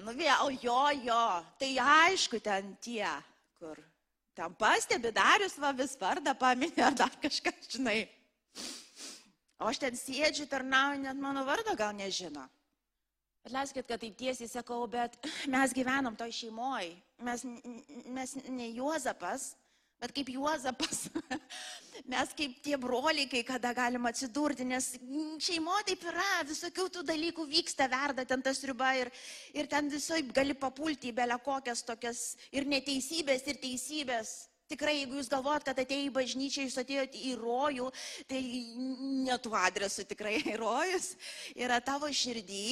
nu 0.02 0.14
vėl, 0.18 0.54
jo, 0.62 0.80
jo, 1.04 1.24
tai 1.60 1.74
aišku, 1.78 2.40
ten 2.42 2.74
tie, 2.82 3.06
kur 3.58 3.78
ten 4.34 4.54
pastebi 4.58 5.12
darius, 5.14 5.54
va 5.62 5.70
vis 5.76 5.94
vardą 6.00 6.34
paminė 6.38 6.88
ar 6.88 6.98
dar 6.98 7.14
kažką, 7.22 7.52
žinai. 7.76 8.00
O 9.62 9.70
aš 9.70 9.78
ten 9.84 9.96
sėdžiu, 9.96 10.48
tarnauju, 10.50 11.04
net 11.04 11.18
mano 11.20 11.44
vardą 11.46 11.76
gal 11.78 11.94
nežino. 11.96 12.42
Atleiskit, 13.44 13.84
kad 13.86 14.00
taip 14.00 14.16
tiesiai 14.16 14.48
sakau, 14.48 14.86
bet 14.88 15.18
mes 15.52 15.74
gyvenam 15.76 16.16
toj 16.16 16.32
šeimoje. 16.32 16.94
Mes, 17.24 17.44
mes 18.16 18.32
ne 18.48 18.70
Juozapas, 18.72 19.52
Bet 20.04 20.12
kaip 20.12 20.28
Juozapas, 20.34 21.06
mes 22.12 22.32
kaip 22.36 22.58
tie 22.60 22.76
broliai, 22.76 23.24
kai 23.24 23.40
kada 23.48 23.70
galim 23.72 24.04
atsidurti, 24.04 24.66
nes 24.68 24.90
šeimo 25.40 25.78
taip 25.88 26.02
yra, 26.10 26.42
visokių 26.44 26.84
tų 26.92 27.04
dalykų 27.08 27.46
vyksta, 27.48 27.86
verda 27.88 28.26
ten 28.28 28.44
tas 28.44 28.60
riba 28.68 28.90
ir, 29.00 29.10
ir 29.56 29.70
ten 29.72 29.88
visoji 29.88 30.26
gali 30.36 30.52
papulti 30.52 31.08
į 31.08 31.14
belę 31.22 31.38
kokias 31.46 31.80
tokias 31.88 32.20
ir 32.52 32.68
neteisybės, 32.68 33.46
ir 33.48 33.62
teisybės. 33.62 34.34
Tikrai, 34.68 34.98
jeigu 34.98 35.16
jūs 35.16 35.32
galvojat, 35.32 35.64
kad 35.70 35.80
atėjai 35.80 36.10
į 36.10 36.12
bažnyčią, 36.18 36.66
jūs 36.68 36.76
atėjote 36.84 37.24
į 37.24 37.32
rojų, 37.40 37.88
tai 38.28 38.42
netu 39.24 39.56
adresu 39.56 40.04
tikrai 40.08 40.36
rojus 40.60 41.14
yra 41.56 41.80
tavo 41.84 42.12
širdį 42.12 42.68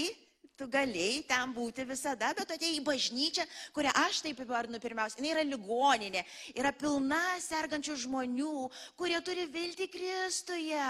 tu 0.58 0.68
galėjai 0.70 1.24
ten 1.28 1.52
būti 1.56 1.86
visada, 1.88 2.32
bet 2.36 2.54
atėjai 2.54 2.78
į 2.78 2.84
bažnyčią, 2.86 3.46
kurią 3.76 3.92
aš 4.04 4.22
taip 4.26 4.44
įvardinu 4.44 4.80
pirmiausia. 4.82 5.20
Jis 5.22 5.34
yra 5.34 5.44
ligoninė, 5.48 6.24
yra 6.54 6.72
pilna 6.76 7.22
sergančių 7.42 7.98
žmonių, 8.06 8.68
kurie 9.00 9.20
turi 9.24 9.48
vilti 9.50 9.88
Kristuje. 9.92 10.88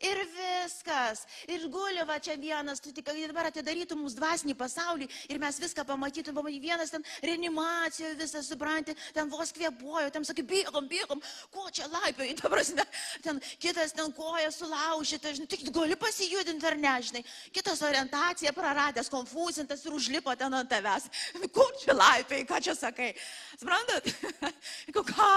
Ir 0.00 0.16
viskas. 0.32 1.26
Ir 1.50 1.66
guli 1.68 2.00
va 2.08 2.16
čia 2.22 2.36
vienas, 2.40 2.80
tu 2.80 2.92
tik 2.92 3.04
dabar 3.04 3.50
atidarytum 3.50 4.00
mums 4.00 4.14
dvasinį 4.16 4.54
pasaulį 4.56 5.08
ir 5.28 5.40
mes 5.42 5.58
viską 5.60 5.84
pamatytum, 5.84 6.34
pamatytum, 6.34 6.62
vienas 6.62 6.90
ten 6.90 7.04
reanimacijoje 7.22 8.14
visą 8.16 8.40
supranti, 8.44 8.94
ten 9.12 9.28
vos 9.28 9.52
kvėpuoju, 9.52 10.10
ten 10.14 10.24
sakai, 10.24 10.44
bėgom, 10.48 10.88
bėgom, 10.88 11.20
ko 11.52 11.66
čia 11.68 11.88
laipioji, 11.92 12.36
ta 12.40 12.48
prasme, 12.48 12.86
ten 13.22 13.42
kitas 13.60 13.92
ten 13.92 14.12
koja 14.16 14.48
sulaužyta, 14.54 15.34
žinai, 15.36 15.50
tik 15.52 15.68
gali 15.74 15.98
pasijudinti 16.00 16.70
ar 16.70 16.78
ne, 16.80 16.94
žinai, 17.10 17.24
kitas 17.52 17.84
orientacija 17.84 18.54
praradęs, 18.56 19.12
konfuzintas 19.12 19.84
ir 19.84 19.98
užlipo 19.98 20.32
ten 20.36 20.56
ant 20.56 20.70
tavęs. 20.70 21.10
Kur 21.54 21.76
čia 21.82 21.96
laipioji, 21.98 22.48
ką 22.48 22.64
čia 22.64 22.76
sakai? 22.78 23.12
Suprantat? 23.60 24.08
ką? 25.12 25.30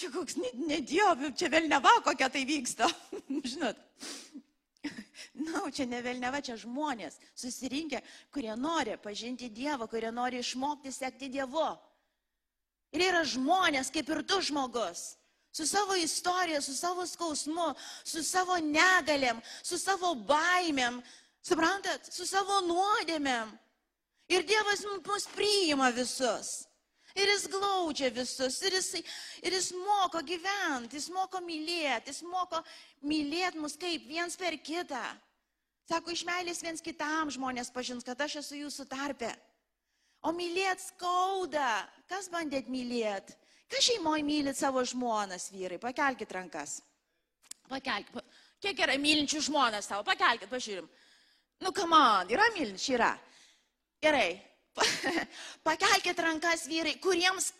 Čia 0.00 0.10
koks 0.14 0.38
nedievi, 0.56 1.32
čia 1.36 1.50
vėlneva 1.52 2.00
kokia 2.06 2.30
tai 2.32 2.46
vyksta. 2.48 2.88
Žinot. 3.52 3.78
Na, 5.40 5.60
no, 5.60 5.68
čia 5.72 5.86
ne 5.88 6.00
vėlneva, 6.04 6.40
čia 6.44 6.56
žmonės 6.60 7.18
susirinkę, 7.38 8.00
kurie 8.32 8.52
nori 8.56 8.96
pažinti 9.00 9.50
Dievą, 9.52 9.86
kurie 9.88 10.10
nori 10.12 10.40
išmokti 10.40 10.92
sekti 10.92 11.28
Dievu. 11.32 11.68
Ir 12.96 13.04
yra 13.06 13.22
žmonės, 13.28 13.92
kaip 13.94 14.08
ir 14.10 14.22
tu 14.26 14.40
žmogus, 14.42 15.14
su 15.52 15.66
savo 15.68 15.94
istorija, 16.00 16.60
su 16.64 16.74
savo 16.74 17.06
skausmu, 17.06 17.70
su 18.04 18.24
savo 18.26 18.56
negalėm, 18.64 19.40
su 19.62 19.78
savo 19.78 20.14
baimėm, 20.26 20.98
suprantat, 21.46 22.10
su 22.10 22.26
savo 22.26 22.60
nuodėmėm. 22.66 23.52
Ir 24.30 24.46
Dievas 24.46 24.82
mus 24.86 25.28
priima 25.34 25.90
visus. 25.94 26.69
Ir 27.18 27.30
jis 27.32 27.48
glaudžia 27.50 28.10
visus, 28.14 28.60
ir 28.62 28.76
jis, 28.78 28.90
ir 29.42 29.56
jis 29.56 29.70
moko 29.74 30.22
gyventi, 30.22 30.98
jis 31.00 31.08
moko 31.10 31.40
mylėti, 31.42 32.12
jis 32.12 32.22
moko 32.22 32.62
mylėti 33.02 33.58
mus 33.58 33.74
kaip 33.80 34.06
viens 34.06 34.38
per 34.38 34.54
kitą. 34.62 35.02
Sako, 35.90 36.12
iš 36.14 36.22
meilės 36.28 36.62
viens 36.62 36.84
kitam 36.84 37.32
žmonės 37.34 37.72
pažins, 37.74 38.06
kad 38.06 38.20
aš 38.22 38.38
esu 38.44 38.60
jūsų 38.60 38.86
tarpe. 38.90 39.32
O 40.22 40.30
mylėt 40.36 40.82
skauda. 40.84 41.80
Kas 42.10 42.28
bandėt 42.30 42.68
mylėt? 42.70 43.32
Kas 43.70 43.86
šeimoje 43.86 44.22
mylit 44.26 44.58
savo 44.58 44.82
žmonas, 44.86 45.48
vyrai? 45.50 45.80
Pakelkite 45.82 46.36
rankas. 46.36 46.80
Pakelkite. 47.70 48.22
Kiek 48.60 48.82
yra 48.84 48.96
mylinčių 49.00 49.40
žmonas 49.46 49.88
tavo? 49.88 50.04
Pakelkite, 50.06 50.50
pažiūrim. 50.50 50.86
Nu, 51.64 51.72
kam 51.76 51.90
man, 51.94 52.30
yra 52.30 52.46
mylinčių, 52.54 52.92
yra. 52.96 53.10
Gerai, 54.02 54.34
Pakelkite 55.66 56.22
rankas 56.22 56.66
vyrai, 56.70 56.94
kuriems, 57.02 57.50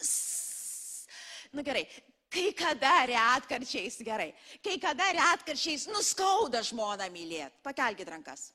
nu 1.53 1.65
gerai, 1.67 1.85
kai 2.31 2.53
kada 2.57 2.93
retkarčiais, 3.11 3.99
gerai, 4.07 4.31
kai 4.65 4.79
kada 4.83 5.11
retkarčiais 5.17 5.89
nuskauda 5.91 6.63
žmoną 6.67 7.11
mylėti. 7.13 7.61
Pakelkite 7.67 8.15
rankas. 8.15 8.51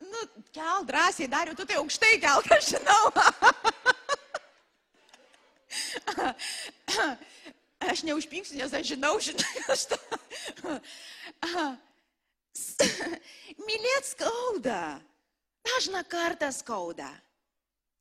Nu, 0.00 0.18
kel 0.52 0.84
drąsiai, 0.84 1.28
dariu, 1.28 1.54
tu 1.56 1.64
tai 1.64 1.76
aukštai 1.80 2.20
kel, 2.20 2.42
aš 2.56 2.64
žinau. 2.76 3.04
Aš 7.86 8.02
neužpyksiu, 8.08 8.56
nes 8.56 8.72
aš 8.72 8.86
žinau, 8.88 9.18
žinai, 9.20 9.56
aš 9.68 9.82
tą. 9.90 9.98
Mylėt 13.60 14.08
skauda. 14.08 14.96
Dažna 15.66 16.02
kartą 16.04 16.52
skauda. 16.52 17.08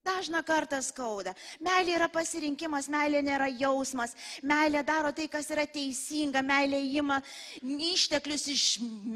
Dažna 0.06 0.44
kartą 0.46 0.78
skauda. 0.86 1.34
Meilė 1.66 1.96
yra 1.98 2.08
pasirinkimas, 2.14 2.86
meilė 2.94 3.24
nėra 3.26 3.48
jausmas. 3.50 4.14
Meilė 4.46 4.84
daro 4.86 5.10
tai, 5.18 5.26
kas 5.34 5.50
yra 5.50 5.66
teisinga. 5.66 6.44
Meilė 6.46 6.84
įima 6.86 7.18
išteklius 7.64 8.46
iš 8.54 8.66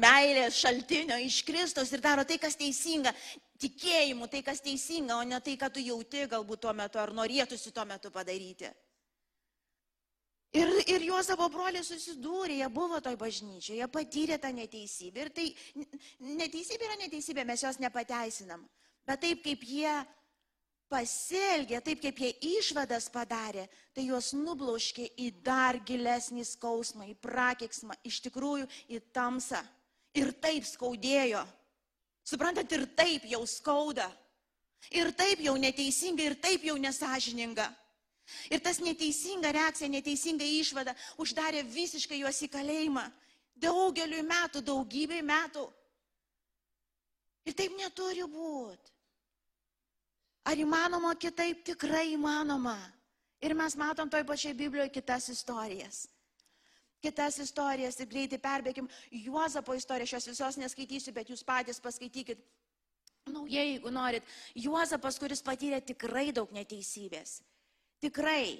meilės 0.02 0.58
šaltinio, 0.64 1.20
iš 1.22 1.44
Kristus 1.46 1.94
ir 1.94 2.02
daro 2.02 2.26
tai, 2.26 2.40
kas 2.42 2.58
teisinga. 2.58 3.14
Tikėjimu, 3.60 4.26
tai, 4.32 4.42
kas 4.42 4.64
teisinga, 4.64 5.20
o 5.20 5.22
ne 5.22 5.38
tai, 5.44 5.54
ką 5.60 5.70
tu 5.70 5.84
jauti 5.84 6.26
galbūt 6.26 6.64
tuo 6.64 6.74
metu 6.74 6.98
ar 6.98 7.14
norėtųsi 7.14 7.70
tuo 7.76 7.84
metu 7.86 8.10
padaryti. 8.10 8.72
Ir, 10.50 10.70
ir 10.90 11.04
Juozapo 11.06 11.46
broliai 11.52 11.84
susidūrė, 11.86 12.56
jie 12.58 12.68
buvo 12.74 12.98
toj 13.02 13.14
bažnyčioje, 13.18 13.78
jie 13.78 13.86
patyrė 13.86 14.38
tą 14.42 14.50
neteisybę. 14.50 15.22
Ir 15.22 15.28
tai 15.34 15.44
neteisybė 16.40 16.88
yra 16.88 16.96
neteisybė, 17.04 17.44
mes 17.46 17.62
jos 17.62 17.78
nepateisinam. 17.78 18.64
Bet 19.06 19.22
taip 19.22 19.44
kaip 19.44 19.62
jie 19.62 19.92
pasielgė, 20.90 21.78
taip 21.86 22.02
kaip 22.02 22.18
jie 22.18 22.32
išvadas 22.58 23.06
padarė, 23.14 23.68
tai 23.94 24.08
juos 24.08 24.32
nublauškė 24.34 25.06
į 25.22 25.28
dar 25.46 25.78
gilesnį 25.86 26.42
skausmą, 26.48 27.06
į 27.12 27.14
prakiksmą, 27.22 27.94
iš 28.02 28.18
tikrųjų 28.26 28.66
į 28.90 29.00
tamsą. 29.14 29.62
Ir 30.18 30.32
taip 30.42 30.66
skaudėjo. 30.66 31.44
Suprantat, 32.26 32.72
ir 32.74 32.88
taip 32.98 33.30
jau 33.30 33.44
skauda. 33.46 34.08
Ir 34.90 35.12
taip 35.14 35.38
jau 35.44 35.54
neteisinga, 35.60 36.26
ir 36.26 36.34
taip 36.42 36.66
jau 36.66 36.74
nesažininga. 36.80 37.68
Ir 38.50 38.62
tas 38.64 38.80
neteisinga 38.82 39.52
reakcija, 39.52 39.88
neteisinga 39.90 40.44
išvada 40.44 40.94
uždarė 41.20 41.64
visiškai 41.66 42.20
juos 42.22 42.40
į 42.42 42.50
kalėjimą. 42.52 43.04
Daugeliu 43.60 44.22
metų, 44.24 44.62
daugybei 44.64 45.20
metų. 45.22 45.66
Ir 47.48 47.56
taip 47.56 47.76
neturi 47.76 48.24
būti. 48.28 48.94
Ar 50.48 50.56
įmanoma 50.56 51.12
kitaip? 51.20 51.64
Tikrai 51.64 52.12
įmanoma. 52.14 52.78
Ir 53.40 53.54
mes 53.56 53.76
matom 53.76 54.08
toj 54.12 54.24
pačiai 54.28 54.56
Biblijoje 54.56 54.92
kitas 54.92 55.28
istorijas. 55.32 56.06
kitas 57.00 57.38
istorijas 57.40 57.96
ir 58.00 58.06
greitai 58.06 58.38
perbėgim. 58.38 58.88
Juozapo 59.10 59.72
istoriją, 59.74 60.06
šios 60.06 60.26
visos 60.28 60.58
neskaitysiu, 60.60 61.14
bet 61.16 61.30
jūs 61.32 61.42
patys 61.44 61.80
paskaitykit. 61.80 62.42
Naujai, 63.30 63.70
jeigu 63.74 63.92
norit. 63.92 64.24
Juozapas, 64.54 65.18
kuris 65.20 65.40
patyrė 65.44 65.80
tikrai 65.80 66.30
daug 66.32 66.52
neteisybės. 66.52 67.40
Tikrai. 68.00 68.58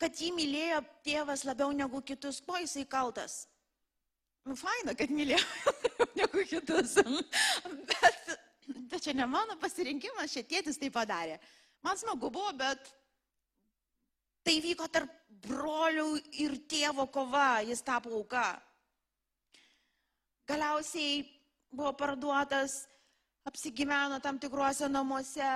Kad 0.00 0.16
jį 0.16 0.30
mylėjo 0.32 0.80
tėvas 1.04 1.44
labiau 1.44 1.74
negu 1.76 2.00
kitus, 2.00 2.38
ko 2.40 2.56
jisai 2.56 2.86
kaltas? 2.88 3.42
Nu, 4.48 4.56
faina, 4.56 4.94
kad 4.96 5.12
mylėjo 5.12 5.42
negu 6.20 6.44
kitus. 6.48 6.94
bet, 7.90 8.30
bet 8.88 9.02
čia 9.04 9.12
ne 9.16 9.26
mano 9.28 9.58
pasirinkimas, 9.60 10.32
čia 10.32 10.46
tėtis 10.48 10.80
tai 10.80 10.88
padarė. 10.94 11.36
Man 11.84 12.00
smagu 12.00 12.32
buvo, 12.32 12.48
bet 12.56 12.88
tai 14.44 14.56
vyko 14.64 14.88
tarp 14.88 15.12
brolių 15.44 16.08
ir 16.40 16.56
tėvo 16.68 17.06
kova, 17.12 17.60
jis 17.68 17.84
tapo 17.84 18.12
auka. 18.16 18.54
Galiausiai 20.48 21.20
buvo 21.70 21.92
parduotas, 21.94 22.86
apsigyveno 23.46 24.18
tam 24.24 24.40
tikruose 24.40 24.88
namuose, 24.88 25.52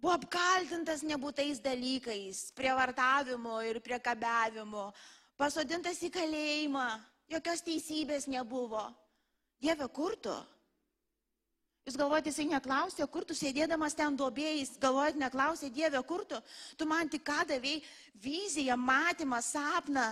buvo 0.00 0.14
apkaltintas 0.16 1.04
nebūtais 1.06 1.60
dalykais, 1.62 2.50
prievartavimu 2.56 3.60
ir 3.68 3.80
priekabiavimu, 3.84 4.88
pasodintas 5.40 6.00
į 6.04 6.10
kalėjimą, 6.14 6.86
jokios 7.30 7.62
teisybės 7.66 8.26
nebuvo. 8.28 8.82
Dieve, 9.60 9.86
kur 9.92 10.16
tu? 10.16 10.34
Jūs 11.88 11.96
galvojate, 11.96 12.30
jisai 12.30 12.46
neklausė, 12.48 13.06
kur 13.12 13.24
tu 13.28 13.34
sėdėdamas 13.36 13.96
ten 13.96 14.16
duobėjais, 14.16 14.74
galvojate, 14.80 15.20
neklausė 15.20 15.70
Dieve, 15.72 16.00
kur 16.08 16.26
tu? 16.28 16.40
Tu 16.76 16.86
man 16.88 17.08
tik 17.08 17.24
ką 17.26 17.40
davėjai 17.48 17.80
viziją, 18.20 18.76
matymą, 18.76 19.40
sapną, 19.44 20.10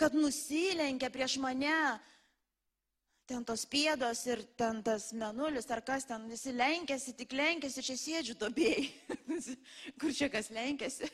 kad 0.00 0.16
nusilenkia 0.16 1.10
prieš 1.12 1.36
mane. 1.40 1.76
Ten 3.30 3.44
tos 3.46 3.62
pėdos 3.70 4.24
ir 4.26 4.40
ten 4.58 4.80
tas 4.82 5.12
menulis, 5.14 5.68
ar 5.70 5.84
kas 5.86 6.08
ten, 6.08 6.24
visi 6.26 6.50
lenkėsi, 6.50 7.14
tik 7.14 7.36
lenkėsi, 7.38 7.84
čia 7.86 7.94
sėdžiu 8.00 8.34
duobėjai. 8.40 8.88
kur 10.02 10.16
čia 10.16 10.26
kas 10.32 10.50
lenkėsi? 10.50 11.06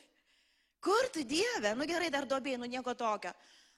Kur 0.81 1.11
tu 1.13 1.27
Dieve? 1.29 1.75
Nu 1.77 1.85
gerai, 1.89 2.09
dar 2.15 2.25
duobėjai, 2.25 2.63
nu 2.63 2.71
nieko 2.73 2.95
tokio 2.97 3.35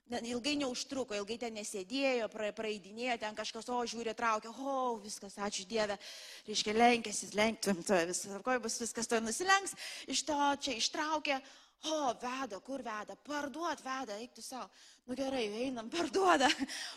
ilgai 0.09 0.57
neužtruko, 0.57 1.15
ilgai 1.19 1.37
ten 1.39 1.55
nesėdėjo, 1.59 2.29
praeidinėjo, 2.33 3.19
ten 3.21 3.37
kažkas, 3.37 3.69
o 3.69 3.81
žiūrė, 3.85 4.15
traukia, 4.17 4.51
o 4.51 4.97
viskas, 5.03 5.37
ačiū 5.37 5.67
Dieve, 5.69 5.99
reiškia, 6.49 6.73
lenkėsi, 6.73 7.29
lenktum, 7.37 7.83
to 7.85 7.99
viskas, 8.09 8.41
ko 8.45 8.59
bus 8.65 8.79
viskas 8.81 9.11
to 9.11 9.21
nusilenks, 9.21 9.77
iš 10.09 10.25
to 10.29 10.39
čia 10.65 10.79
ištraukė, 10.81 11.41
o 11.85 12.15
veda, 12.19 12.59
kur 12.61 12.83
veda, 12.83 13.17
parduot 13.27 13.81
veda, 13.85 14.17
eik 14.19 14.35
tu 14.35 14.43
savo, 14.43 14.69
nu 15.07 15.15
gerai, 15.19 15.45
einam, 15.65 15.89
parduoda, 15.97 16.49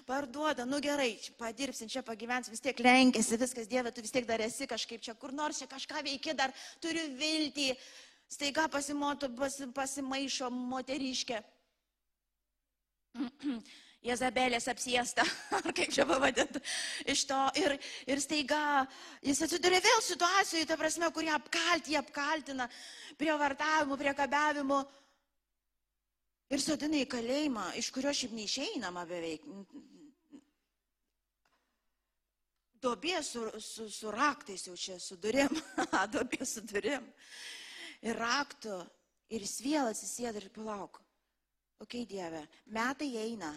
parduoda, 0.07 0.65
nu 0.65 0.79
gerai, 0.81 1.13
padirbsim, 1.37 1.89
čia 1.91 2.01
pagyvensim, 2.05 2.55
vis 2.55 2.63
tiek 2.63 2.79
lenkėsi, 2.81 3.37
viskas 3.41 3.69
Dieve, 3.69 3.91
tu 3.93 4.01
vis 4.01 4.13
tiek 4.13 4.25
dar 4.25 4.41
esi 4.41 4.67
kažkaip 4.69 5.03
čia, 5.05 5.13
kur 5.13 5.33
nors 5.35 5.61
čia 5.61 5.69
kažką 5.69 6.01
veiki, 6.07 6.33
dar 6.37 6.53
turiu 6.81 7.05
viltį, 7.19 7.69
staiga 8.31 8.67
pasimoto, 8.71 9.29
pasi, 9.37 9.69
pasimaišo 9.75 10.49
moteriškė 10.49 11.43
Jezabelės 14.01 14.65
apsiesta, 14.71 15.23
ar 15.57 15.73
kaip 15.77 15.91
čia 15.93 16.07
pavadinti, 16.09 16.61
iš 17.13 17.25
to. 17.29 17.39
Ir, 17.61 17.75
ir 18.09 18.21
staiga 18.23 18.85
jis 19.21 19.43
atsiduria 19.45 19.81
vėl 19.83 20.01
situacijoje, 20.05 20.65
ta 20.69 20.77
prasme, 20.79 21.11
kurie 21.13 21.29
apkalti, 21.35 21.97
apkaltina, 21.99 22.65
prie 23.19 23.35
vartavimų, 23.37 23.97
prie 24.01 24.13
kabiavimų. 24.17 24.79
Ir 26.51 26.63
sodina 26.63 26.97
į 26.99 27.07
kalėjimą, 27.11 27.67
iš 27.79 27.91
kurio 27.95 28.11
šiaip 28.15 28.33
neišeinama 28.35 29.05
beveik. 29.07 29.45
Dobė 32.81 33.21
su, 33.23 33.45
su, 33.61 33.85
su 33.93 34.09
raktais 34.11 34.65
jau 34.65 34.73
čia, 34.73 34.97
su 34.99 35.15
durim. 35.21 35.53
Dobė 36.15 36.41
su 36.49 36.65
durim. 36.65 37.05
Ir 38.01 38.17
raktu. 38.17 38.81
Ir 39.31 39.45
jis 39.45 39.61
vėl 39.63 39.93
atsisėda 39.93 40.41
ir 40.41 40.49
palauk 40.51 40.97
okay, 41.81 42.05
Dieve, 42.05 42.45
metai 42.69 43.15
eina, 43.17 43.49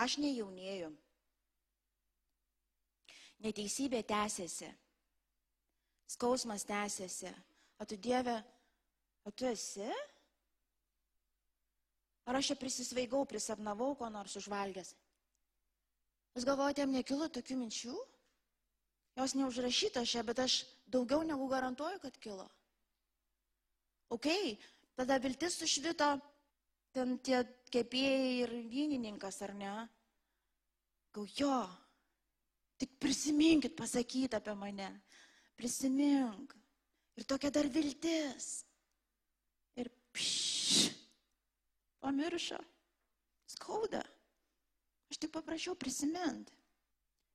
aš 0.00 0.18
nejaunėju. 0.22 0.90
Neteisybė 3.42 4.02
tęsiasi, 4.06 4.68
skausmas 6.14 6.64
tęsiasi. 6.68 7.32
O 7.82 7.86
tu 7.88 7.96
Dieve, 7.98 8.36
o 9.26 9.32
tu 9.34 9.48
esi? 9.50 9.88
Ar 12.22 12.38
aš 12.38 12.52
čia 12.52 12.56
prisisvaigau, 12.60 13.24
prisapnavau, 13.26 13.96
ko 13.98 14.06
nors 14.14 14.36
užvalgęs? 14.38 14.92
Jūs 16.36 16.46
galvojate, 16.46 16.84
jam 16.84 16.94
nekilo 16.94 17.26
tokių 17.28 17.58
minčių? 17.64 17.96
Jos 19.18 19.34
neužrašyta 19.36 20.04
čia, 20.08 20.22
bet 20.24 20.38
aš 20.40 20.62
daugiau 20.88 21.26
negu 21.26 21.48
garantuoju, 21.50 21.98
kad 22.00 22.14
kilo. 22.22 22.46
Ok, 24.14 24.28
tada 24.96 25.18
viltis 25.20 25.58
sušvito 25.58 26.14
ten 26.92 27.18
tie 27.24 27.42
kepėjai 27.72 28.32
ir 28.42 28.52
vynininkas, 28.70 29.40
ar 29.46 29.54
ne? 29.56 29.72
Gau 31.12 31.24
jo, 31.36 31.56
tik 32.80 32.96
prisiminkit 33.02 33.76
pasakyti 33.78 34.38
apie 34.38 34.54
mane. 34.58 34.88
Prisimink. 35.58 36.56
Ir 37.18 37.28
tokia 37.28 37.52
dar 37.52 37.68
viltis. 37.68 38.64
Ir 39.76 39.90
pš, 40.12 40.88
pamiršo. 42.00 42.58
Skauda. 43.52 44.02
Aš 45.12 45.20
tik 45.20 45.32
paprašiau 45.34 45.76
prisiminti. 45.76 46.56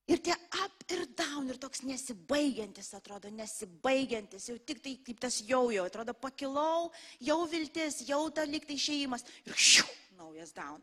Ir 0.07 0.21
tie 0.23 0.33
up 0.63 0.77
ir 0.87 1.03
down, 1.19 1.49
ir 1.51 1.57
toks 1.59 1.81
nesibaigiantis, 1.83 2.93
atrodo, 2.95 3.27
nesibaigiantis, 3.35 4.45
jau 4.47 4.55
tik 4.63 4.79
tai 4.79 4.93
kaip 5.03 5.19
tas 5.19 5.41
jau 5.43 5.65
jau, 5.73 5.83
atrodo, 5.83 6.13
pakilau, 6.15 6.93
jau 7.19 7.41
viltis, 7.51 7.99
jau 8.07 8.21
ta 8.31 8.45
liktai 8.47 8.77
išėjimas 8.79 9.27
ir 9.43 9.59
šiu, 9.59 9.83
naujas 10.17 10.53
down. 10.55 10.81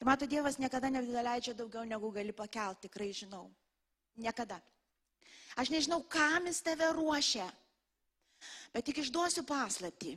Ir 0.00 0.06
mato, 0.06 0.26
Dievas 0.26 0.58
niekada 0.58 0.90
nedaleidžia 0.90 1.54
daugiau 1.54 1.84
negu 1.86 2.10
gali 2.12 2.32
pakelti, 2.34 2.88
tikrai 2.88 3.12
žinau. 3.14 3.46
Niekada. 4.18 4.58
Aš 5.56 5.70
nežinau, 5.70 6.02
kam 6.08 6.46
jis 6.48 6.60
tave 6.64 6.88
ruošia, 6.92 7.46
bet 8.74 8.84
tik 8.88 9.02
išduosiu 9.02 9.44
paslapti. 9.46 10.16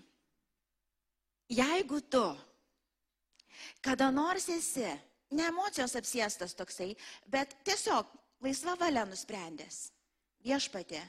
Jeigu 1.49 2.01
tu 2.09 2.25
kada 3.81 4.11
nors 4.11 4.47
esi 4.49 4.87
ne 5.35 5.47
emocijos 5.49 5.95
apsėstas 5.97 6.55
toksai, 6.57 6.93
bet 7.27 7.55
tiesiog 7.67 8.09
laisva 8.43 8.75
valia 8.79 9.05
nusprendęs. 9.09 9.89
Viešpatė, 10.45 11.01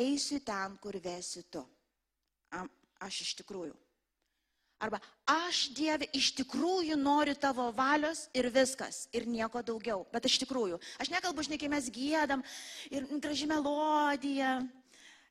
eisiu 0.00 0.40
ten, 0.44 0.78
kur 0.80 0.96
vesi 1.04 1.44
tu. 1.52 1.62
Aš 3.04 3.20
iš 3.26 3.34
tikrųjų. 3.42 3.74
Arba 4.84 5.00
aš 5.30 5.70
Dieve 5.72 6.04
iš 6.12 6.34
tikrųjų 6.36 6.98
noriu 7.00 7.32
tavo 7.40 7.70
valios 7.72 8.26
ir 8.36 8.50
viskas, 8.52 9.06
ir 9.16 9.24
nieko 9.24 9.62
daugiau. 9.64 10.02
Bet 10.12 10.28
iš 10.28 10.36
tikrųjų, 10.42 10.76
aš 11.00 11.10
nekalbu, 11.14 11.44
žinai, 11.46 11.58
kai 11.62 11.70
mes 11.72 11.88
gėdam 11.94 12.42
ir 12.92 13.06
graži 13.16 13.48
melodija, 13.48 14.58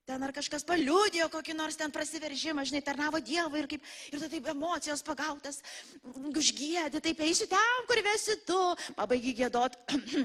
ten 0.10 0.26
ar 0.26 0.34
kažkas 0.36 0.66
paliūdėjo 0.68 1.30
kokį 1.36 1.56
nors 1.60 1.78
ten 1.80 1.94
prasiveržimą, 1.94 2.66
žinai, 2.66 2.82
tarnavo 2.88 3.22
Dievui 3.22 3.62
ir, 3.62 3.70
kaip, 3.76 3.86
ir 4.10 4.24
tu 4.24 4.32
taip 4.32 4.50
emocijos 4.56 5.06
pagautas, 5.06 5.62
užgėdė, 6.34 7.04
taip 7.04 7.22
eisiu 7.24 7.48
ten, 7.52 7.88
kur 7.90 8.02
vesi 8.10 8.40
tu, 8.48 8.60
pabaigi 8.98 9.36
gėdot, 9.44 9.78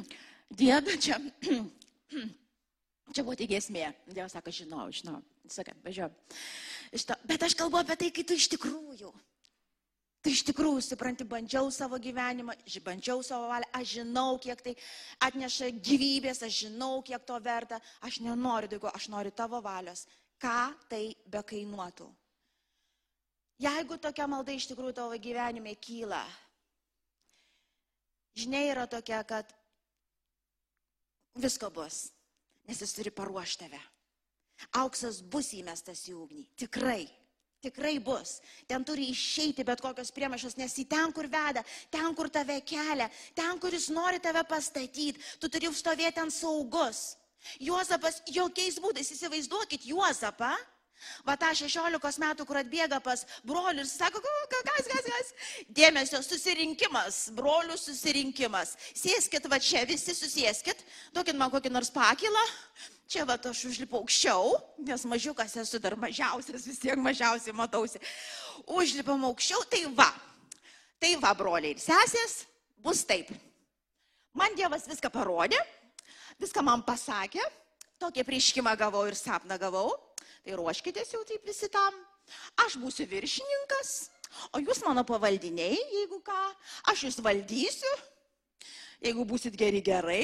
Dieve, 0.63 0.97
čia, 0.97 1.21
čia 3.13 3.23
buvo 3.23 3.37
tik 3.37 3.53
esmė. 3.61 3.93
Dievas 4.09 4.33
sako, 4.35 4.57
žinau, 4.57 4.89
žinau, 4.89 5.21
sakai, 5.53 5.75
važiuoju. 5.85 6.13
Bet 7.29 7.43
aš 7.45 7.57
kalbu 7.59 7.81
apie 7.81 7.97
tai, 8.01 8.13
kai 8.15 8.25
tu 8.25 8.37
iš 8.39 8.49
tikrųjų 8.55 9.13
Tai 10.19 10.33
iš 10.35 10.43
tikrųjų, 10.49 10.81
supranti, 10.83 11.23
bandžiau 11.25 11.69
savo 11.71 11.99
gyvenimą, 12.03 12.57
bandžiau 12.83 13.21
savo 13.23 13.47
valią, 13.53 13.69
aš 13.79 13.93
žinau, 14.01 14.33
kiek 14.43 14.59
tai 14.65 14.73
atneša 15.23 15.71
gyvybės, 15.79 16.43
aš 16.43 16.65
žinau, 16.65 16.99
kiek 17.07 17.23
to 17.25 17.37
verta, 17.41 17.79
aš 18.03 18.19
nenoriu 18.25 18.69
daugiau, 18.73 18.91
aš 18.99 19.07
noriu 19.13 19.31
tavo 19.31 19.61
valios. 19.63 20.09
Ką 20.43 20.75
tai 20.91 21.15
be 21.27 21.43
kainuotų? 21.47 22.09
Jeigu 23.63 23.99
tokia 24.03 24.27
malda 24.31 24.55
iš 24.55 24.67
tikrųjų 24.71 24.97
tavo 24.99 25.17
gyvenime 25.23 25.73
kyla, 25.83 26.25
žinia 28.39 28.67
yra 28.73 28.87
tokia, 28.91 29.23
kad 29.27 29.55
visko 31.39 31.71
bus, 31.71 32.09
nes 32.67 32.83
jis 32.83 32.95
turi 32.95 33.15
paruošti 33.15 33.65
tave. 33.65 33.81
Auksas 34.81 35.21
bus 35.23 35.53
įmestas 35.57 36.05
į 36.11 36.17
ugnį, 36.19 36.45
tikrai. 36.59 37.07
Tikrai 37.59 37.97
bus. 37.99 38.37
Ten 38.71 38.85
turi 38.87 39.09
išeiti 39.11 39.65
bet 39.67 39.81
kokios 39.83 40.13
priemašos, 40.15 40.55
nes 40.61 40.77
į 40.79 40.85
ten, 40.87 41.11
kur 41.11 41.27
veda, 41.27 41.65
ten, 41.91 42.07
kur 42.15 42.31
tave 42.31 42.61
kelia, 42.63 43.09
ten, 43.35 43.59
kuris 43.59 43.89
nori 43.91 44.21
tave 44.23 44.45
pastatyti, 44.47 45.19
tu 45.43 45.51
turi 45.51 45.73
stovėti 45.75 46.23
ant 46.23 46.35
saugus. 46.35 47.17
Juozapas 47.59 48.21
jokiais 48.31 48.79
būdais, 48.83 49.11
įsivaizduokit 49.15 49.89
Juozapą, 49.91 50.53
Va 51.27 51.37
tą 51.39 51.51
16 51.55 52.21
metų, 52.23 52.47
kur 52.49 52.59
atbėga 52.61 53.01
pas 53.05 53.25
brolius 53.47 53.93
ir 53.93 53.93
sako, 53.93 54.23
kas, 54.23 54.87
kas, 54.91 55.09
kas. 55.09 55.33
Dėmesio 55.75 56.21
susirinkimas, 56.25 57.29
brolių 57.37 57.79
susirinkimas. 57.79 58.77
Sėskit 58.97 59.47
va 59.51 59.61
čia, 59.63 59.85
visi 59.89 60.15
susėskit, 60.17 60.83
duokit 61.15 61.39
man 61.39 61.53
kokį 61.53 61.73
nors 61.75 61.93
pakilą. 61.95 62.45
Čia 63.09 63.25
va 63.25 63.39
aš 63.41 63.63
užlipau 63.71 64.03
aukščiau, 64.03 64.53
nes 64.85 65.05
mažiukas 65.09 65.55
esu 65.63 65.79
dar 65.81 65.95
mažiausias, 65.97 66.67
vis 66.69 66.81
tiek 66.83 66.99
mažiausiai 67.01 67.55
matausi. 67.57 68.01
Užlipam 68.69 69.25
aukščiau, 69.31 69.65
tai 69.71 69.87
va. 69.97 70.11
Tai 71.01 71.15
va, 71.23 71.31
broliai 71.33 71.73
ir 71.73 71.81
sesės, 71.81 72.43
bus 72.85 73.05
taip. 73.09 73.31
Man 74.37 74.53
Dievas 74.59 74.85
viską 74.91 75.09
parodė, 75.15 75.57
viską 76.43 76.63
man 76.67 76.83
pasakė, 76.85 77.41
tokią 78.03 78.27
prieškimą 78.29 78.77
gavau 78.77 79.07
ir 79.09 79.17
sapną 79.17 79.57
gavau. 79.59 79.95
Tai 80.49 80.57
ruoškitės 80.57 81.11
jau 81.13 81.19
taip 81.29 81.43
visi 81.45 81.69
tam. 81.69 81.97
Aš 82.65 82.79
būsiu 82.81 83.05
viršininkas, 83.11 83.91
o 84.57 84.61
jūs 84.63 84.79
mano 84.87 85.03
pavaldiniai, 85.05 85.77
jeigu 85.93 86.23
ką, 86.25 86.37
aš 86.89 87.03
jūs 87.05 87.19
valdysiu. 87.25 87.91
Jeigu 89.05 89.27
būsit 89.29 89.59
geri 89.61 89.83
gerai, 89.85 90.23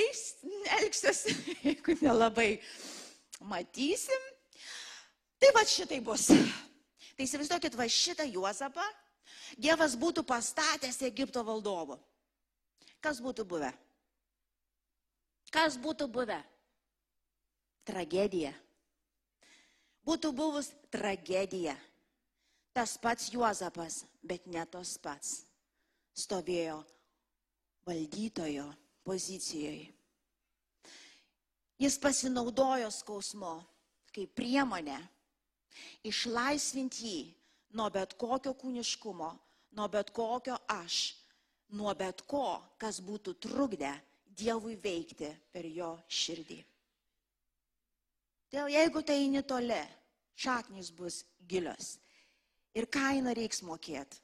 elgsiuosi, 0.78 1.36
jeigu 1.66 1.98
nelabai 2.00 2.54
matysim. 3.52 4.24
Tai 5.36 5.52
va 5.58 5.66
šitai 5.68 6.00
bus. 6.08 6.30
Tai 6.32 7.28
įsivaizduokit, 7.28 7.76
va 7.76 7.84
šitą 7.84 8.24
Juozapą 8.24 8.88
Dievas 9.60 9.92
būtų 10.00 10.24
pastatęs 10.24 11.02
Egipto 11.04 11.44
valdovu. 11.44 12.00
Kas 13.04 13.20
būtų 13.20 13.44
buvę? 13.44 13.70
Kas 15.52 15.76
būtų 15.76 16.08
buvę? 16.08 16.40
Tragedija 17.84 18.56
būtų 20.06 20.32
buvus 20.36 20.70
tragedija. 20.92 21.74
Tas 22.74 22.96
pats 22.98 23.30
Juozapas, 23.30 24.02
bet 24.22 24.46
ne 24.50 24.64
tos 24.66 24.96
pats, 24.98 25.44
stovėjo 26.14 26.80
valdytojo 27.86 28.66
pozicijoje. 29.06 29.92
Jis 31.78 31.98
pasinaudojo 31.98 32.90
skausmo 32.94 33.58
kaip 34.14 34.30
priemonę 34.38 34.98
išlaisvinti 36.06 37.08
jį 37.10 37.22
nuo 37.74 37.88
bet 37.90 38.14
kokio 38.18 38.54
kūniškumo, 38.58 39.30
nuo 39.74 39.86
bet 39.90 40.12
kokio 40.14 40.56
aš, 40.70 41.14
nuo 41.74 41.94
bet 41.98 42.22
ko, 42.30 42.62
kas 42.78 43.02
būtų 43.02 43.38
trukdę 43.46 43.94
Dievui 44.34 44.74
veikti 44.82 45.28
per 45.54 45.66
jo 45.70 45.92
širdį. 46.10 46.56
Todėl 48.54 48.70
jeigu 48.70 49.00
tai 49.02 49.14
eini 49.18 49.40
toli, 49.42 49.80
šaknis 50.38 50.92
bus 50.94 51.24
gilios. 51.50 51.96
Ir 52.78 52.86
kainą 52.86 53.32
reiks 53.34 53.64
mokėti. 53.66 54.20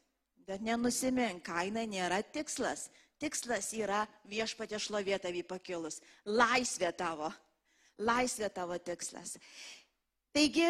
Bet 0.46 0.62
nenusimink, 0.62 1.40
kaina 1.48 1.82
nėra 1.82 2.20
tikslas. 2.22 2.84
Tikslas 3.18 3.72
yra 3.74 4.04
viešpatė 4.30 4.78
šlovė 4.78 5.18
tavį 5.24 5.42
pakilus. 5.50 5.98
Laisvė 6.30 6.92
tavo. 6.94 7.32
Laisvė 7.98 8.52
tavo 8.54 8.76
tikslas. 8.78 9.32
Taigi, 10.30 10.68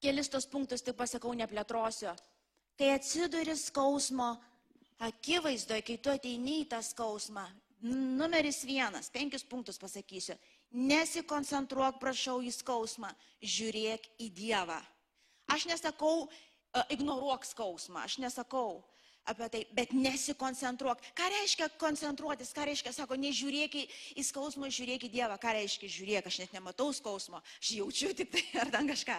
kelis 0.00 0.32
tos 0.32 0.48
punktus 0.48 0.80
tik 0.80 0.96
pasakau, 0.96 1.34
neplėtrosiu. 1.36 2.14
Kai 2.80 2.94
atsiduri 2.94 3.52
skausmo 3.60 4.30
akivaizdoje, 5.04 5.84
kai 5.84 5.98
tu 6.00 6.16
ateini 6.16 6.62
į 6.62 6.70
tą 6.72 6.80
skausmą, 6.80 7.44
numeris 7.84 8.64
vienas, 8.64 9.12
penkis 9.12 9.44
punktus 9.44 9.76
pasakysiu. 9.76 10.40
Nesikoncentruok, 10.70 11.98
prašau, 11.98 12.38
į 12.46 12.52
skausmą, 12.54 13.10
žiūrėk 13.42 14.06
į 14.22 14.28
Dievą. 14.30 14.78
Aš 15.50 15.66
nesakau, 15.66 16.28
e, 16.28 16.84
ignoruok 16.94 17.44
skausmą, 17.44 18.04
aš 18.06 18.20
nesakau 18.22 18.84
apie 19.26 19.48
tai, 19.50 19.66
bet 19.74 19.92
nesikoncentruok. 19.92 21.02
Ką 21.14 21.26
reiškia 21.30 21.68
koncentruotis, 21.78 22.52
ką 22.54 22.68
reiškia, 22.70 22.92
sako, 22.94 23.18
nežiūrėk 23.18 23.74
į, 23.82 23.84
į 24.14 24.26
skausmą, 24.30 24.70
žiūrėk 24.70 25.06
į 25.06 25.12
Dievą. 25.12 25.38
Ką 25.42 25.54
reiškia 25.58 25.90
žiūrėk, 25.90 26.30
aš 26.30 26.38
net 26.44 26.54
nematau 26.54 26.90
skausmo, 26.94 27.42
aš 27.58 27.74
jaučiu 27.80 28.14
tik 28.14 28.30
tai 28.30 28.44
ar 28.62 28.70
ten 28.70 28.90
kažką. 28.90 29.18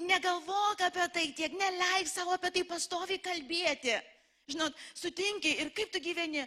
Negalvok 0.00 0.86
apie 0.86 1.06
tai 1.12 1.26
tiek, 1.36 1.52
neleik 1.52 2.08
savo 2.08 2.32
apie 2.38 2.54
tai 2.54 2.64
pastoviai 2.64 3.20
kalbėti. 3.20 3.98
Žinot, 4.50 4.76
sutinki 4.98 5.52
ir 5.62 5.72
kaip 5.76 5.92
tu 5.94 6.02
gyveni. 6.02 6.46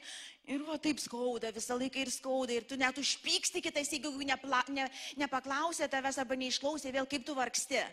Ir 0.52 0.63
va 0.68 0.76
taip 0.82 1.00
skauda, 1.00 1.54
visą 1.56 1.78
laiką 1.80 2.02
ir 2.04 2.12
skauda. 2.12 2.56
Ir 2.58 2.66
tu 2.68 2.76
net 2.80 2.98
užpyksti 3.00 3.62
kitais, 3.63 3.92
jeigu 3.96 4.12
nepla, 4.28 4.63
ne, 4.76 4.89
nepaklausė 5.22 5.88
tavęs 5.92 6.20
arba 6.20 6.36
neišklausė, 6.39 6.92
vėl 6.96 7.08
kaip 7.08 7.24
tu 7.28 7.36
vargsti. 7.38 7.84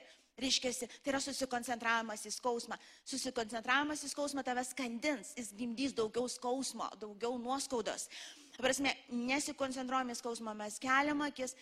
Reiškia, 0.40 0.73
tai 1.05 1.12
yra 1.12 1.20
susikoncentravimas 1.20 2.23
į 2.25 2.33
skausmą. 2.33 2.79
Susikoncentravimas 3.09 4.05
į 4.07 4.12
skausmą 4.14 4.44
tavęs 4.46 4.70
skandins, 4.73 5.35
jis 5.37 5.51
gimdys 5.57 5.92
daugiau 5.96 6.31
skausmo, 6.33 6.87
daugiau 7.03 7.37
nuoskaudos. 7.38 8.07
Prasme, 8.57 8.94
nesikoncentruojame 9.12 10.16
skausmą, 10.16 10.55
mes 10.57 10.79
keliam 10.81 11.20
akis. 11.27 11.55